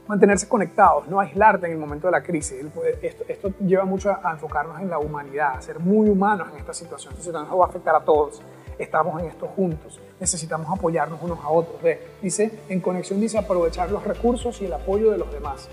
mantenerse 0.07 0.49
conectados, 0.49 1.07
no 1.09 1.21
aislarte 1.21 1.67
en 1.67 1.73
el 1.73 1.79
momento 1.79 2.09
de 2.09 2.13
la 2.13 2.23
crisis. 2.23 2.65
Esto, 3.03 3.25
esto, 3.29 3.53
lleva 3.61 3.85
mucho 3.85 4.11
a 4.11 4.33
enfocarnos 4.33 4.81
en 4.81 4.91
la 4.91 4.99
humanidad, 4.99 5.57
a 5.57 5.63
ser 5.63 5.79
muy 5.79 6.09
humanos 6.09 6.49
en 6.53 6.59
esta 6.59 6.75
situación. 6.75 7.13
Esta 7.13 7.25
situación 7.25 7.61
va 7.61 7.65
a 7.65 7.69
afectar 7.69 7.95
a 7.95 8.01
todos. 8.01 8.43
Estamos 8.79 9.21
en 9.21 9.29
esto 9.29 9.47
juntos. 9.47 10.01
Necesitamos 10.19 10.67
apoyarnos 10.71 11.21
unos 11.23 11.39
a 11.41 11.49
otros. 11.51 11.77
Dice, 12.21 12.61
en 12.69 12.81
conexión 12.81 13.21
dice 13.21 13.39
aprovechar 13.39 13.91
los 13.91 14.03
recursos 14.05 14.61
y 14.63 14.67
el 14.67 14.73
apoyo 14.73 15.11
de 15.11 15.19
los 15.19 15.33
demás. 15.33 15.69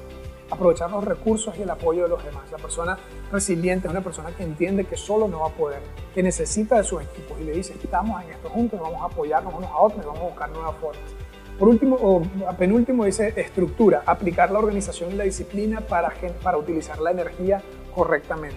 Aprovechar 0.51 0.89
los 0.89 1.03
recursos 1.03 1.57
y 1.57 1.61
el 1.61 1.69
apoyo 1.69 2.03
de 2.03 2.09
los 2.09 2.23
demás. 2.23 2.51
La 2.51 2.57
persona 2.57 2.97
resiliente 3.31 3.87
es 3.87 3.91
una 3.91 4.01
persona 4.01 4.31
que 4.31 4.43
entiende 4.43 4.85
que 4.85 4.97
solo 4.97 5.27
no 5.27 5.41
va 5.41 5.47
a 5.47 5.51
poder, 5.51 5.81
que 6.13 6.23
necesita 6.23 6.77
de 6.77 6.83
sus 6.83 7.01
equipos 7.01 7.39
y 7.39 7.43
le 7.43 7.51
dice, 7.51 7.73
estamos 7.81 8.21
en 8.23 8.31
esto 8.31 8.49
juntos, 8.49 8.79
vamos 8.79 9.01
a 9.01 9.05
apoyarnos 9.05 9.53
unos 9.53 9.69
a 9.69 9.77
otros 9.77 10.03
y 10.03 10.07
vamos 10.07 10.21
a 10.21 10.25
buscar 10.25 10.49
nuevas 10.49 10.75
formas. 10.77 11.18
Por 11.59 11.67
último, 11.67 11.97
o 11.97 12.23
penúltimo 12.57 13.03
dice 13.03 13.33
estructura, 13.35 14.01
aplicar 14.05 14.49
la 14.49 14.59
organización 14.59 15.11
y 15.11 15.15
la 15.15 15.25
disciplina 15.25 15.81
para, 15.81 16.13
para 16.41 16.57
utilizar 16.57 16.99
la 16.99 17.11
energía 17.11 17.61
correctamente. 17.93 18.55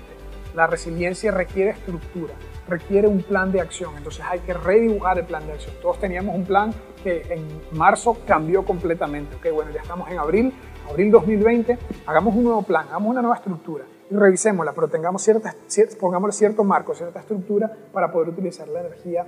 La 0.55 0.69
resiliencia 0.69 1.33
requiere 1.33 1.71
estructura, 1.71 2.35
requiere 2.69 3.09
un 3.09 3.23
plan 3.23 3.51
de 3.51 3.61
acción, 3.61 3.97
entonces 3.97 4.25
hay 4.25 4.39
que 4.41 4.55
redibujar 4.55 5.19
el 5.19 5.25
plan 5.25 5.45
de 5.49 5.55
acción. 5.55 5.75
Todos 5.83 5.99
teníamos 5.99 6.37
un 6.37 6.45
plan 6.45 6.73
que 7.03 7.23
en 7.29 7.45
marzo 7.77 8.19
cambió 8.25 8.65
completamente. 8.65 9.35
Ok, 9.35 9.53
bueno, 9.53 9.73
ya 9.73 9.81
estamos 9.81 10.09
en 10.09 10.19
abril, 10.19 10.53
abril 10.89 11.11
2020, 11.11 11.79
hagamos 12.07 12.37
un 12.37 12.45
nuevo 12.45 12.63
plan, 12.63 12.87
hagamos 12.87 13.11
una 13.11 13.21
nueva 13.21 13.35
estructura 13.37 13.85
y 14.13 14.15
revisémosla, 14.15 14.75
pero 14.75 14.87
tengamos 14.87 15.23
cierta, 15.23 15.57
cierto 15.67 16.63
marco, 16.63 16.95
cierta 16.95 17.19
estructura 17.19 17.69
para 17.93 18.13
poder 18.13 18.29
utilizar 18.29 18.69
la 18.69 18.79
energía 18.79 19.27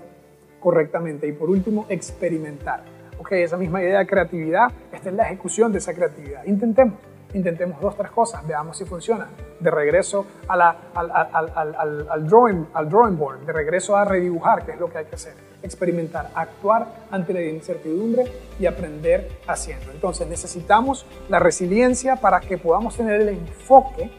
correctamente. 0.60 1.26
Y 1.26 1.32
por 1.32 1.50
último, 1.50 1.86
experimentar. 1.88 2.93
Ok, 3.18 3.32
esa 3.32 3.56
misma 3.56 3.82
idea 3.82 3.98
de 4.00 4.06
creatividad, 4.06 4.72
esta 4.92 5.08
es 5.08 5.14
la 5.14 5.24
ejecución 5.24 5.72
de 5.72 5.78
esa 5.78 5.94
creatividad. 5.94 6.44
Intentemos 6.44 6.98
intentemos 7.34 7.80
dos, 7.80 7.96
tres 7.96 8.10
cosas, 8.10 8.46
veamos 8.46 8.78
si 8.78 8.84
funciona. 8.84 9.28
De 9.60 9.70
regreso 9.70 10.26
al, 10.48 12.26
drawing, 12.26 12.66
al 12.72 12.88
drawing 12.88 13.18
board, 13.18 13.40
de 13.40 13.52
regreso 13.52 13.96
a 13.96 14.04
redibujar, 14.04 14.64
que 14.64 14.72
es 14.72 14.80
lo 14.80 14.90
que 14.90 14.98
hay 14.98 15.04
que 15.04 15.16
hacer. 15.16 15.34
Experimentar, 15.62 16.30
actuar 16.34 16.86
ante 17.10 17.32
la 17.32 17.42
incertidumbre 17.42 18.24
y 18.58 18.66
aprender 18.66 19.28
haciendo. 19.46 19.90
Entonces 19.92 20.28
necesitamos 20.28 21.06
la 21.28 21.38
resiliencia 21.38 22.16
para 22.16 22.40
que 22.40 22.58
podamos 22.58 22.96
tener 22.96 23.20
el 23.20 23.28
enfoque, 23.30 24.10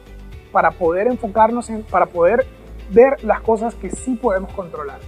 para 0.51 0.71
poder 0.71 1.07
enfocarnos, 1.07 1.69
en, 1.69 1.83
para 1.83 2.07
poder 2.07 2.45
ver 2.91 3.23
las 3.23 3.41
cosas 3.41 3.75
que 3.75 3.89
sí 3.89 4.15
podemos 4.15 4.51
controlar. 4.53 4.99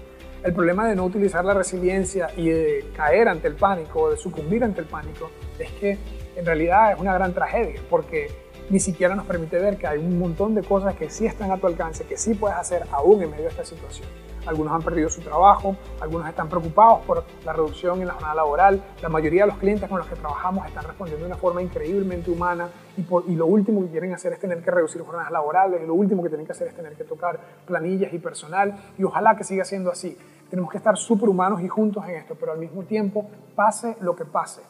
El 0.48 0.54
problema 0.54 0.88
de 0.88 0.96
no 0.96 1.04
utilizar 1.04 1.44
la 1.44 1.54
resiliencia 1.54 2.30
y 2.38 2.48
de 2.48 2.90
caer 2.96 3.28
ante 3.28 3.50
el 3.50 3.56
pánico 3.56 4.04
o 4.04 4.12
de 4.12 4.16
sucumbir 4.16 4.64
ante 4.64 4.80
el 4.80 4.88
pánico 4.88 5.30
es 5.60 5.70
que 5.72 5.98
en 6.38 6.46
realidad 6.46 6.94
es 6.94 7.00
una 7.02 7.14
gran 7.14 7.34
tragedia 7.34 7.82
porque 7.90 8.32
ni 8.70 8.80
siquiera 8.80 9.14
nos 9.14 9.26
permite 9.26 9.60
ver 9.60 9.76
que 9.76 9.88
hay 9.88 9.98
un 9.98 10.18
montón 10.18 10.56
de 10.56 10.64
cosas 10.64 10.96
que 10.96 11.10
sí 11.10 11.26
están 11.26 11.52
a 11.52 11.58
tu 11.58 11.68
alcance, 11.68 12.06
que 12.06 12.16
sí 12.16 12.34
puedes 12.34 12.56
hacer 12.56 12.84
aún 12.94 13.22
en 13.22 13.30
medio 13.30 13.44
de 13.44 13.50
esta 13.50 13.66
situación. 13.66 14.08
Algunos 14.46 14.72
han 14.72 14.82
perdido 14.82 15.10
su 15.10 15.20
trabajo, 15.20 15.76
algunos 16.00 16.30
están 16.30 16.48
preocupados 16.48 17.02
por 17.06 17.26
la 17.44 17.52
reducción 17.52 18.00
en 18.00 18.08
la 18.08 18.14
jornada 18.14 18.36
laboral, 18.36 18.82
la 19.02 19.10
mayoría 19.10 19.44
de 19.44 19.48
los 19.48 19.58
clientes 19.58 19.90
con 19.90 19.98
los 19.98 20.08
que 20.08 20.16
trabajamos 20.16 20.66
están 20.66 20.86
respondiendo 20.86 21.26
de 21.26 21.32
una 21.34 21.38
forma 21.38 21.62
increíblemente 21.62 22.32
humana 22.32 22.70
y, 22.96 23.02
y 23.34 23.36
lo 23.36 23.48
último 23.48 23.82
que 23.82 23.90
quieren 23.90 24.14
hacer 24.14 24.32
es 24.32 24.40
tener 24.40 24.64
que 24.64 24.72
reducir 24.72 25.02
jornadas 25.02 25.30
laborales 25.30 25.82
y 25.84 25.86
lo 25.86 25.94
último 25.94 26.24
que 26.24 26.30
tienen 26.30 26.46
que 26.46 26.54
hacer 26.54 26.70
es 26.70 26.76
tener 26.76 26.94
que 26.94 27.04
tocar 27.04 27.38
planillas 27.66 28.14
y 28.14 28.20
personal 28.20 28.78
y 28.98 29.04
ojalá 29.04 29.36
que 29.36 29.44
siga 29.44 29.66
siendo 29.66 29.92
así. 29.92 30.18
Tenemos 30.50 30.72
que 30.72 30.78
estar 30.78 30.98
superhumanos 30.98 31.62
y 31.62 31.68
juntos 31.68 32.04
en 32.08 32.16
esto, 32.16 32.36
pero 32.40 32.54
al 32.54 32.60
mismo 32.60 32.84
tiempo, 32.84 33.30
pase 33.56 33.98
lo 34.02 34.16
que 34.16 34.26
pase, 34.26 34.62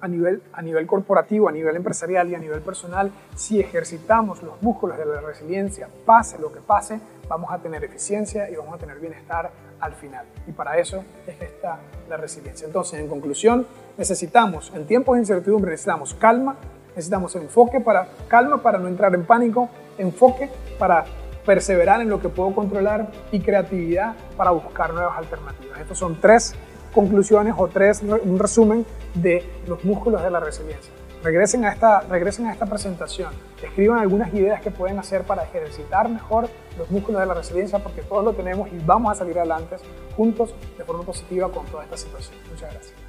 a 0.00 0.08
nivel, 0.08 0.42
a 0.52 0.62
nivel 0.62 0.86
corporativo, 0.86 1.48
a 1.48 1.52
nivel 1.52 1.76
empresarial 1.76 2.28
y 2.28 2.34
a 2.34 2.38
nivel 2.38 2.60
personal, 2.60 3.10
si 3.34 3.60
ejercitamos 3.60 4.42
los 4.42 4.60
músculos 4.62 4.98
de 4.98 5.06
la 5.06 5.20
resiliencia, 5.20 5.88
pase 6.04 6.38
lo 6.38 6.52
que 6.52 6.60
pase, 6.60 7.00
vamos 7.28 7.50
a 7.52 7.58
tener 7.58 7.84
eficiencia 7.84 8.50
y 8.50 8.56
vamos 8.56 8.74
a 8.74 8.78
tener 8.78 8.98
bienestar 8.98 9.50
al 9.80 9.92
final. 9.94 10.26
Y 10.46 10.52
para 10.52 10.78
eso 10.78 11.04
es 11.26 11.36
que 11.36 11.44
está 11.44 11.78
la 12.08 12.16
resiliencia. 12.16 12.66
Entonces, 12.66 13.00
en 13.00 13.08
conclusión, 13.08 13.66
necesitamos, 13.96 14.72
en 14.74 14.86
tiempos 14.86 15.14
de 15.14 15.20
incertidumbre, 15.20 15.70
necesitamos 15.70 16.14
calma, 16.14 16.56
necesitamos 16.90 17.34
enfoque 17.36 17.80
para 17.80 18.08
calma 18.28 18.62
para 18.62 18.78
no 18.78 18.88
entrar 18.88 19.14
en 19.14 19.24
pánico, 19.24 19.68
enfoque 19.98 20.50
para 20.78 21.04
perseverar 21.48 22.02
en 22.02 22.10
lo 22.10 22.20
que 22.20 22.28
puedo 22.28 22.54
controlar 22.54 23.10
y 23.32 23.40
creatividad 23.40 24.14
para 24.36 24.50
buscar 24.50 24.92
nuevas 24.92 25.16
alternativas. 25.16 25.80
Estos 25.80 25.96
son 25.96 26.20
tres 26.20 26.54
conclusiones 26.92 27.54
o 27.56 27.68
tres, 27.68 28.02
un 28.02 28.38
resumen 28.38 28.84
de 29.14 29.50
los 29.66 29.82
músculos 29.82 30.22
de 30.22 30.30
la 30.30 30.40
resiliencia. 30.40 30.92
Regresen 31.24 31.64
a, 31.64 31.72
esta, 31.72 32.00
regresen 32.02 32.48
a 32.48 32.52
esta 32.52 32.66
presentación, 32.66 33.32
escriban 33.62 33.98
algunas 33.98 34.32
ideas 34.34 34.60
que 34.60 34.70
pueden 34.70 34.98
hacer 34.98 35.22
para 35.22 35.44
ejercitar 35.44 36.10
mejor 36.10 36.50
los 36.76 36.90
músculos 36.90 37.22
de 37.22 37.26
la 37.26 37.34
resiliencia 37.34 37.78
porque 37.78 38.02
todos 38.02 38.22
lo 38.22 38.34
tenemos 38.34 38.68
y 38.70 38.78
vamos 38.84 39.10
a 39.12 39.14
salir 39.14 39.38
adelante 39.38 39.76
juntos 40.18 40.54
de 40.76 40.84
forma 40.84 41.02
positiva 41.02 41.50
con 41.50 41.64
toda 41.64 41.82
esta 41.82 41.96
situación. 41.96 42.36
Muchas 42.50 42.70
gracias. 42.70 43.07